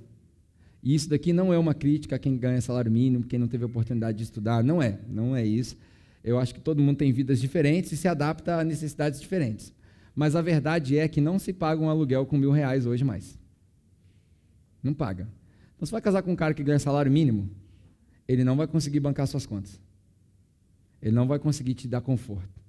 [0.86, 3.66] E isso daqui não é uma crítica a quem ganha salário mínimo, quem não teve
[3.66, 4.64] oportunidade de estudar.
[4.64, 5.76] Não é, não é isso.
[6.24, 9.74] Eu acho que todo mundo tem vidas diferentes e se adapta a necessidades diferentes.
[10.14, 13.36] Mas a verdade é que não se paga um aluguel com mil reais hoje mais.
[14.84, 15.24] Não paga.
[15.76, 17.50] Então, você vai casar com um cara que ganha salário mínimo,
[18.28, 19.82] ele não vai conseguir bancar suas contas.
[21.02, 22.62] Ele não vai conseguir te dar conforto.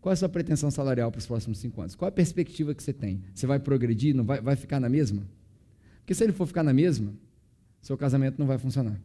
[0.00, 1.96] Qual é a sua pretensão salarial para os próximos cinco anos?
[1.96, 3.24] Qual é a perspectiva que você tem?
[3.34, 4.14] Você vai progredir?
[4.14, 5.24] Não vai, vai ficar na mesma?
[6.06, 7.12] Porque se ele for ficar na mesma,
[7.82, 8.96] seu casamento não vai funcionar.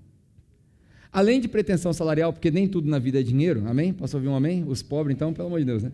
[1.11, 3.91] Além de pretensão salarial, porque nem tudo na vida é dinheiro, amém?
[3.91, 4.63] Posso ouvir um amém?
[4.67, 5.91] Os pobres, então, pelo amor de Deus, né?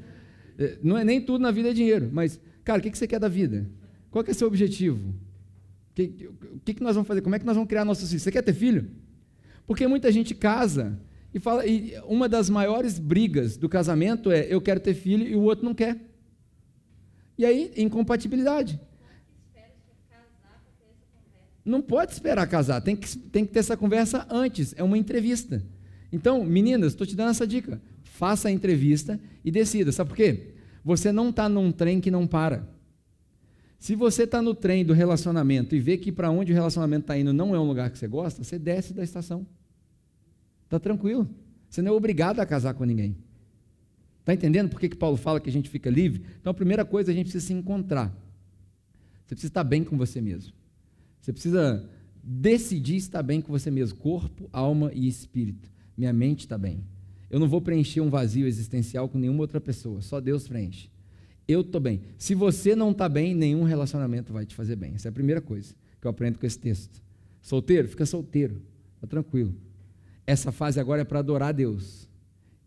[0.59, 3.21] É, Não é nem tudo na vida é dinheiro, mas, cara, o que você quer
[3.21, 3.65] da vida?
[4.11, 4.99] Qual que é seu objetivo?
[5.07, 6.29] O que,
[6.65, 7.21] que que nós vamos fazer?
[7.21, 8.23] Como é que nós vamos criar nossos filhos?
[8.23, 8.91] Você quer ter filho?
[9.65, 10.99] Porque muita gente casa
[11.33, 15.37] e fala, e uma das maiores brigas do casamento é eu quero ter filho e
[15.37, 15.97] o outro não quer.
[17.37, 18.77] E aí, incompatibilidade.
[21.67, 25.61] Não pode esperar casar, tem que, tem que ter essa conversa antes, é uma entrevista.
[26.13, 27.81] Então, meninas, estou te dando essa dica.
[28.03, 29.91] Faça a entrevista e decida.
[29.91, 30.53] Sabe por quê?
[30.83, 32.65] Você não está num trem que não para.
[33.77, 37.17] Se você está no trem do relacionamento e vê que para onde o relacionamento está
[37.17, 39.45] indo não é um lugar que você gosta, você desce da estação.
[40.63, 41.29] Está tranquilo.
[41.69, 43.17] Você não é obrigado a casar com ninguém.
[44.21, 46.23] Está entendendo por que, que Paulo fala que a gente fica livre?
[46.39, 48.07] Então, a primeira coisa, a gente precisa se encontrar.
[49.25, 50.56] Você precisa estar bem com você mesmo.
[51.27, 51.89] Você precisa
[52.23, 55.69] decidir estar bem com você mesmo, corpo, alma e espírito.
[55.97, 56.85] Minha mente está bem.
[57.29, 60.89] Eu não vou preencher um vazio existencial com nenhuma outra pessoa, só Deus preenche.
[61.45, 61.99] Eu estou bem.
[62.17, 64.93] Se você não está bem, nenhum relacionamento vai te fazer bem.
[64.95, 67.03] Essa é a primeira coisa que eu aprendo com esse texto.
[67.41, 67.89] Solteiro?
[67.89, 68.61] Fica solteiro,
[68.95, 69.53] está tranquilo.
[70.25, 72.07] Essa fase agora é para adorar Deus.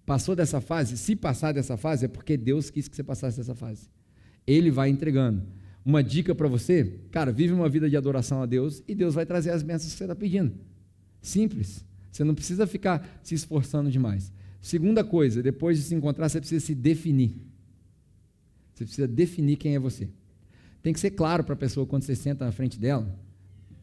[0.04, 0.98] Passou dessa fase?
[0.98, 3.88] Se passar dessa fase, é porque Deus quis que você passasse dessa fase.
[4.46, 5.46] Ele vai entregando.
[5.90, 9.26] Uma dica para você, cara, vive uma vida de adoração a Deus e Deus vai
[9.26, 10.52] trazer as bênçãos que você está pedindo.
[11.20, 11.84] Simples.
[12.12, 14.32] Você não precisa ficar se esforçando demais.
[14.60, 17.34] Segunda coisa, depois de se encontrar, você precisa se definir.
[18.72, 20.08] Você precisa definir quem é você.
[20.80, 23.12] Tem que ser claro para a pessoa quando você senta na frente dela.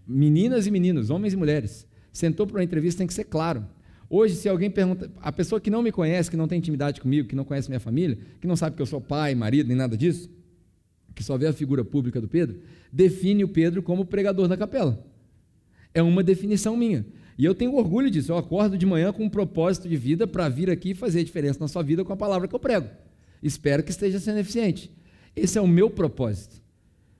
[0.07, 1.85] Meninas e meninos, homens e mulheres.
[2.13, 3.65] Sentou para uma entrevista, tem que ser claro.
[4.09, 7.27] Hoje, se alguém pergunta, a pessoa que não me conhece, que não tem intimidade comigo,
[7.27, 9.97] que não conhece minha família, que não sabe que eu sou pai, marido, nem nada
[9.97, 10.29] disso,
[11.17, 12.59] que só vê a figura pública do Pedro,
[12.93, 15.03] define o Pedro como pregador da capela.
[15.91, 17.03] É uma definição minha.
[17.39, 18.31] E eu tenho orgulho disso.
[18.31, 21.23] Eu acordo de manhã com um propósito de vida para vir aqui e fazer a
[21.23, 22.87] diferença na sua vida com a palavra que eu prego.
[23.41, 24.91] Espero que esteja sendo eficiente.
[25.35, 26.61] Esse é o meu propósito.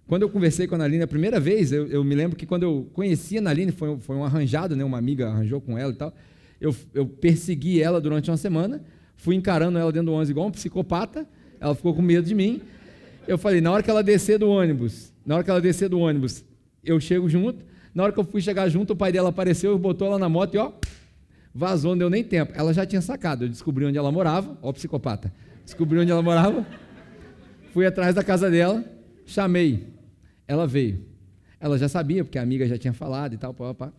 [0.08, 2.64] Quando eu conversei com a Naline a primeira vez, eu, eu me lembro que quando
[2.64, 4.84] eu conheci a Naline, foi, foi um arranjado, né?
[4.84, 6.14] uma amiga arranjou com ela e tal.
[6.62, 8.84] Eu, eu persegui ela durante uma semana,
[9.16, 11.28] fui encarando ela dentro do ônibus igual um psicopata,
[11.60, 12.62] ela ficou com medo de mim.
[13.28, 16.00] Eu falei, na hora que ela descer do ônibus, na hora que ela descer do
[16.00, 16.46] ônibus,
[16.84, 17.66] eu chego junto.
[17.94, 20.54] Na hora que eu fui chegar junto, o pai dela apareceu, botou ela na moto
[20.56, 20.72] e ó,
[21.54, 22.54] vazou, não deu nem tempo.
[22.56, 25.34] Ela já tinha sacado, eu descobri onde ela morava, ó, psicopata.
[25.66, 26.66] Descobri onde ela morava,
[27.74, 28.86] fui atrás da casa dela,
[29.26, 29.88] chamei.
[30.48, 31.04] Ela veio.
[31.60, 33.92] Ela já sabia, porque a amiga já tinha falado e tal, pá, pá.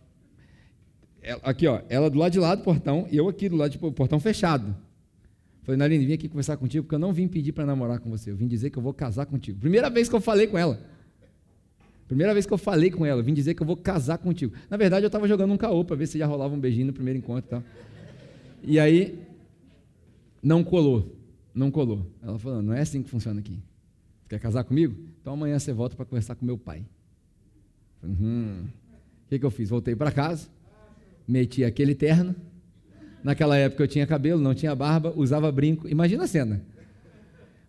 [1.43, 3.91] Aqui, ó, ela do lado de lá do portão e eu aqui do lado do
[3.91, 4.73] portão fechado.
[5.69, 8.31] Falei, Narine, vim aqui conversar contigo porque eu não vim pedir para namorar com você,
[8.31, 9.59] eu vim dizer que eu vou casar contigo.
[9.59, 10.81] Primeira vez que eu falei com ela.
[12.07, 14.51] Primeira vez que eu falei com ela, eu vim dizer que eu vou casar contigo.
[14.67, 16.93] Na verdade, eu estava jogando um caô para ver se já rolava um beijinho no
[16.93, 17.63] primeiro encontro e tal.
[18.63, 19.19] E aí,
[20.41, 21.15] não colou.
[21.53, 22.03] Não colou.
[22.23, 23.61] Ela falou, não é assim que funciona aqui.
[24.23, 24.95] Você quer casar comigo?
[25.21, 26.83] Então amanhã você volta para conversar com meu pai.
[28.01, 28.63] Uhum.
[28.63, 29.69] O que, que eu fiz?
[29.69, 30.49] Voltei para casa,
[31.27, 32.35] meti aquele terno,
[33.23, 35.87] Naquela época eu tinha cabelo, não tinha barba, usava brinco.
[35.87, 36.61] Imagina a cena.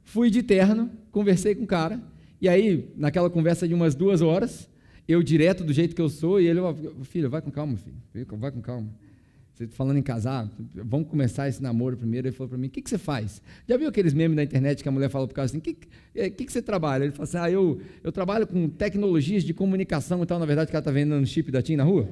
[0.04, 2.00] Fui de terno, conversei com o cara,
[2.40, 4.68] e aí, naquela conversa de umas duas horas,
[5.06, 6.60] eu direto do jeito que eu sou, e ele,
[7.04, 8.88] filho, vai com calma, filho, vai com calma.
[9.52, 12.28] Você está falando em casar, vamos começar esse namoro primeiro.
[12.28, 13.42] Ele falou para mim: o que, que você faz?
[13.68, 15.60] Já viu aqueles memes na internet que a mulher fala para o cara assim: o
[15.60, 17.04] que, que, que, você trabalha?
[17.04, 20.38] Ele falou assim: ah, eu, eu trabalho com tecnologias de comunicação e tal.
[20.38, 22.08] Na verdade, o cara está vendendo chip da TIM na rua?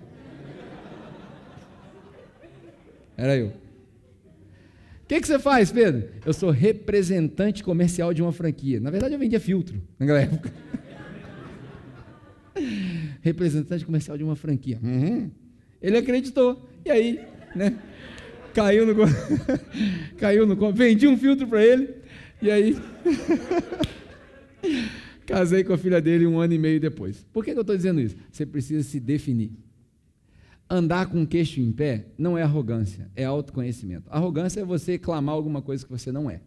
[3.19, 3.49] Era eu.
[3.49, 6.09] O que, que você faz, Pedro?
[6.25, 8.79] Eu sou representante comercial de uma franquia.
[8.79, 10.53] Na verdade, eu vendia filtro naquela época.
[13.21, 14.79] representante comercial de uma franquia.
[14.81, 15.31] Uhum.
[15.83, 16.71] Ele acreditou.
[16.85, 17.21] E aí,
[17.57, 17.77] né?
[18.55, 18.95] Caiu no
[20.17, 21.95] caiu no vendi um filtro para ele
[22.41, 22.77] e aí
[25.27, 27.27] casei com a filha dele um ano e meio depois.
[27.33, 28.17] Por que, que eu estou dizendo isso?
[28.31, 29.53] Você precisa se definir.
[30.71, 34.09] Andar com o queixo em pé não é arrogância, é autoconhecimento.
[34.11, 36.41] Arrogância é você clamar alguma coisa que você não é.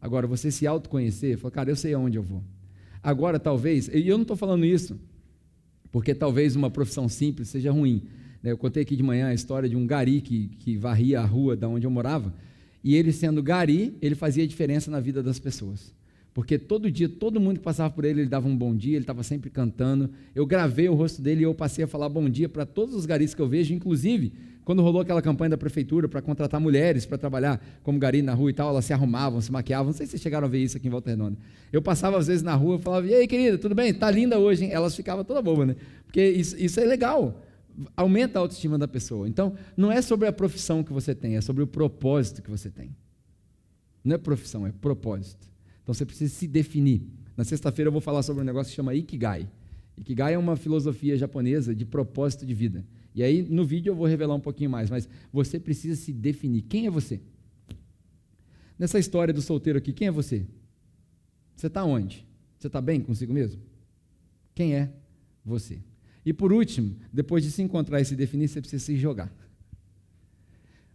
[0.00, 2.42] Agora, você se autoconhecer, falar, cara, eu sei aonde eu vou.
[3.02, 4.98] Agora, talvez, e eu não estou falando isso
[5.90, 8.02] porque talvez uma profissão simples seja ruim,
[8.42, 11.24] né, eu contei aqui de manhã a história de um gari que, que varria a
[11.24, 12.34] rua da onde eu morava,
[12.82, 15.94] e ele sendo gari, ele fazia diferença na vida das pessoas.
[16.32, 19.02] Porque todo dia, todo mundo que passava por ele, ele dava um bom dia, ele
[19.02, 20.10] estava sempre cantando.
[20.34, 23.04] Eu gravei o rosto dele e eu passei a falar bom dia para todos os
[23.04, 24.32] garis que eu vejo, inclusive
[24.64, 28.50] quando rolou aquela campanha da prefeitura para contratar mulheres para trabalhar como gari na rua
[28.50, 29.86] e tal, elas se arrumavam, se maquiavam.
[29.86, 31.36] Não sei se vocês chegaram a ver isso aqui em Volta Redonda.
[31.72, 33.92] Eu passava às vezes na rua e falava: E aí, querida, tudo bem?
[33.92, 34.70] Tá linda hoje, hein?
[34.72, 35.76] Elas ficavam toda boba, né?
[36.06, 37.42] Porque isso, isso é legal
[37.96, 39.28] aumenta a autoestima da pessoa.
[39.28, 42.70] Então, não é sobre a profissão que você tem, é sobre o propósito que você
[42.70, 42.94] tem.
[44.04, 45.49] Não é profissão, é propósito.
[45.82, 47.02] Então, você precisa se definir.
[47.36, 49.48] Na sexta-feira eu vou falar sobre um negócio que chama Ikigai.
[49.96, 52.84] Ikigai é uma filosofia japonesa de propósito de vida.
[53.14, 56.62] E aí, no vídeo eu vou revelar um pouquinho mais, mas você precisa se definir.
[56.62, 57.20] Quem é você?
[58.78, 60.46] Nessa história do solteiro aqui, quem é você?
[61.54, 62.26] Você está onde?
[62.58, 63.60] Você está bem consigo mesmo?
[64.54, 64.90] Quem é
[65.44, 65.78] você?
[66.24, 69.34] E por último, depois de se encontrar e se definir, você precisa se jogar.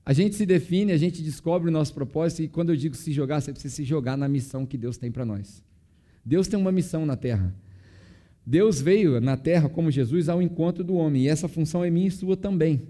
[0.06, 3.12] A gente se define, a gente descobre o nosso propósito, e quando eu digo se
[3.12, 5.64] jogar, você precisa se jogar na missão que Deus tem para nós.
[6.24, 7.56] Deus tem uma missão na terra.
[8.45, 12.08] Deus veio na terra como Jesus ao encontro do homem, e essa função é minha
[12.08, 12.84] e sua também.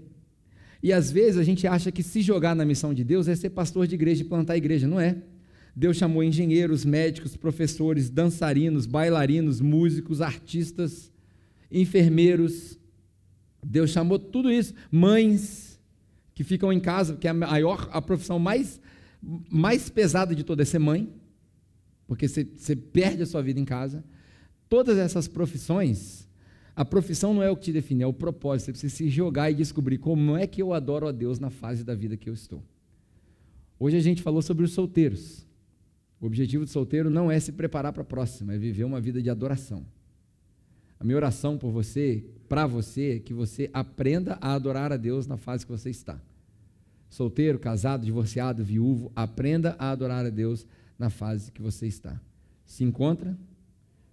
[0.82, 3.48] E às vezes a gente acha que se jogar na missão de Deus é ser
[3.50, 4.86] pastor de igreja e plantar igreja.
[4.86, 5.16] Não é.
[5.74, 11.10] Deus chamou engenheiros, médicos, professores, dançarinos, bailarinos, músicos, artistas,
[11.72, 12.78] enfermeiros.
[13.64, 15.75] Deus chamou tudo isso, mães
[16.36, 18.78] que ficam em casa, que é a maior, a profissão mais,
[19.50, 21.10] mais pesada de toda é ser mãe,
[22.06, 24.04] porque você, você perde a sua vida em casa.
[24.68, 26.28] Todas essas profissões,
[26.76, 28.66] a profissão não é o que te define, é o propósito.
[28.66, 31.82] Você precisa se jogar e descobrir como é que eu adoro a Deus na fase
[31.82, 32.62] da vida que eu estou.
[33.80, 35.46] Hoje a gente falou sobre os solteiros.
[36.20, 39.22] O objetivo do solteiro não é se preparar para a próxima, é viver uma vida
[39.22, 39.86] de adoração.
[41.00, 45.36] A minha oração por você, para você, que você aprenda a adorar a Deus na
[45.36, 46.20] fase que você está.
[47.08, 50.66] Solteiro, casado, divorciado, viúvo, aprenda a adorar a Deus
[50.98, 52.20] na fase que você está.
[52.64, 53.36] Se encontra,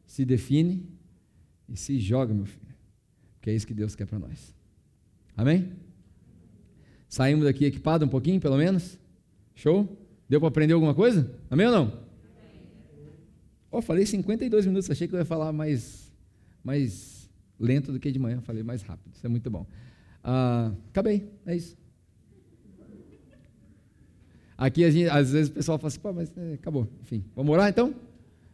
[0.06, 0.86] se define
[1.68, 2.74] e se joga, meu filho.
[3.36, 4.54] Porque é isso que Deus quer para nós.
[5.36, 5.72] Amém?
[7.10, 8.98] Saímos daqui equipado um pouquinho, pelo menos?
[9.56, 9.98] Show?
[10.30, 11.32] Deu para aprender alguma coisa?
[11.50, 12.04] Amém ou não?
[13.70, 16.04] Oh, falei 52 minutos, achei que eu ia falar mais
[16.64, 17.13] mais
[17.60, 19.14] lento do que de manhã, falei mais rápido.
[19.14, 19.66] Isso é muito bom.
[20.24, 21.78] Ah, acabei, é isso.
[24.58, 26.88] Aqui, gente, às vezes, o pessoal fala assim, pô, mas é, acabou.
[27.02, 27.94] Enfim, vamos orar então?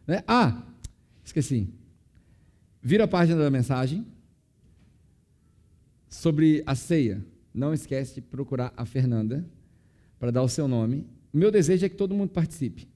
[0.06, 0.24] Né?
[0.26, 0.66] Ah,
[1.24, 1.68] esqueci.
[2.82, 4.06] Vira a página da mensagem
[6.08, 7.24] sobre a ceia.
[7.54, 9.48] Não esquece de procurar a Fernanda
[10.18, 11.06] para dar o seu nome.
[11.32, 12.88] O meu desejo é que todo mundo participe.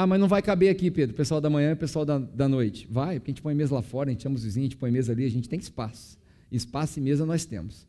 [0.00, 2.86] Ah, mas não vai caber aqui, Pedro, pessoal da manhã e pessoal da, da noite.
[2.88, 4.76] Vai, porque a gente põe mesa lá fora, a gente chama os vizinhos, a gente
[4.76, 6.16] põe mesa ali, a gente tem espaço.
[6.52, 7.84] Espaço e mesa nós temos.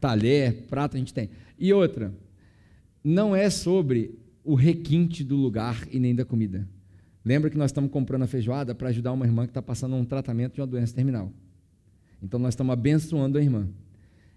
[0.00, 1.28] Talher, prato a gente tem.
[1.58, 2.10] E outra,
[3.04, 6.66] não é sobre o requinte do lugar e nem da comida.
[7.22, 10.06] Lembra que nós estamos comprando a feijoada para ajudar uma irmã que está passando um
[10.06, 11.30] tratamento de uma doença terminal.
[12.22, 13.68] Então nós estamos abençoando a irmã.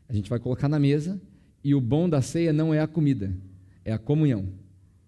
[0.10, 1.18] A gente vai colocar na mesa
[1.64, 3.34] e o bom da ceia não é a comida,
[3.86, 4.50] é a comunhão.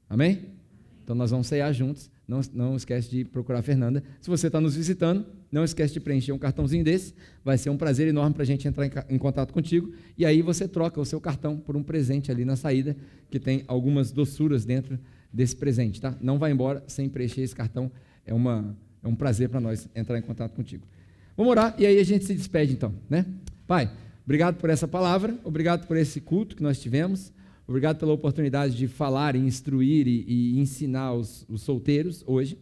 [0.10, 0.61] Amém?
[1.04, 2.10] Então nós vamos ceiar juntos.
[2.28, 4.04] Não, não esquece de procurar a Fernanda.
[4.22, 7.14] Se você está nos visitando, não esquece de preencher um cartãozinho desse.
[7.44, 9.92] Vai ser um prazer enorme para a gente entrar em, em, contato contigo.
[10.18, 12.96] E aí você troca o seu cartão por um presente ali na saída,
[13.30, 14.98] que tem algumas doçuras dentro
[15.32, 16.00] desse presente.
[16.00, 16.16] Tá?
[16.22, 17.92] Não vai embora sem preencher esse cartão.
[18.26, 20.88] É, uma, é um prazer para nós entrar em contato contigo.
[21.36, 22.94] Vamos orar e aí a gente se despede então.
[23.10, 23.26] Né?
[23.68, 23.92] Pai,
[24.24, 27.34] obrigado por essa palavra, obrigado por esse culto que nós tivemos.
[27.72, 32.58] Obrigado pela oportunidade de falar, instruir e, e ensinar os, os solteiros hoje.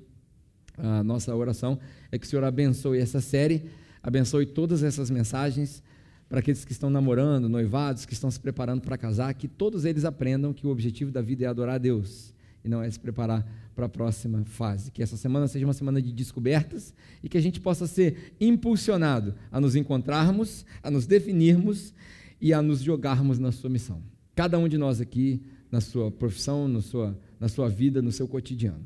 [0.77, 1.79] A nossa oração
[2.11, 3.65] é que o Senhor abençoe essa série,
[4.03, 5.81] abençoe todas essas mensagens
[6.29, 10.05] para aqueles que estão namorando, noivados, que estão se preparando para casar, que todos eles
[10.05, 12.31] aprendam que o objetivo da vida é adorar a Deus
[12.63, 13.43] e não é se preparar
[13.73, 14.91] para a próxima fase.
[14.91, 16.93] Que essa semana seja uma semana de descobertas
[17.23, 21.95] e que a gente possa ser impulsionado a nos encontrarmos, a nos definirmos
[22.39, 24.03] e a nos jogarmos na sua missão.
[24.39, 28.25] Cada um de nós aqui, na sua profissão, no sua, na sua vida, no seu
[28.25, 28.85] cotidiano.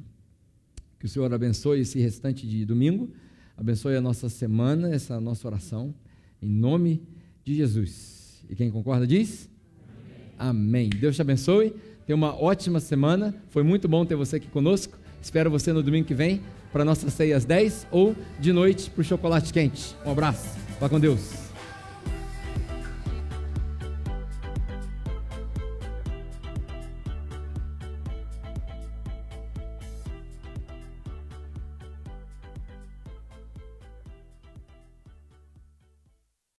[0.99, 3.11] Que o Senhor abençoe esse restante de domingo,
[3.55, 5.93] abençoe a nossa semana, essa nossa oração,
[6.41, 7.03] em nome
[7.45, 8.43] de Jesus.
[8.49, 9.47] E quem concorda diz?
[10.39, 10.87] Amém.
[10.87, 10.89] Amém.
[10.89, 11.71] Deus te abençoe.
[12.07, 13.31] Tenha uma ótima semana.
[13.49, 14.97] Foi muito bom ter você aqui conosco.
[15.21, 16.41] Espero você no domingo que vem
[16.71, 19.95] para nossa ceia às 10 ou de noite para o chocolate quente.
[20.03, 20.57] Um abraço.
[20.79, 21.42] Vá com Deus.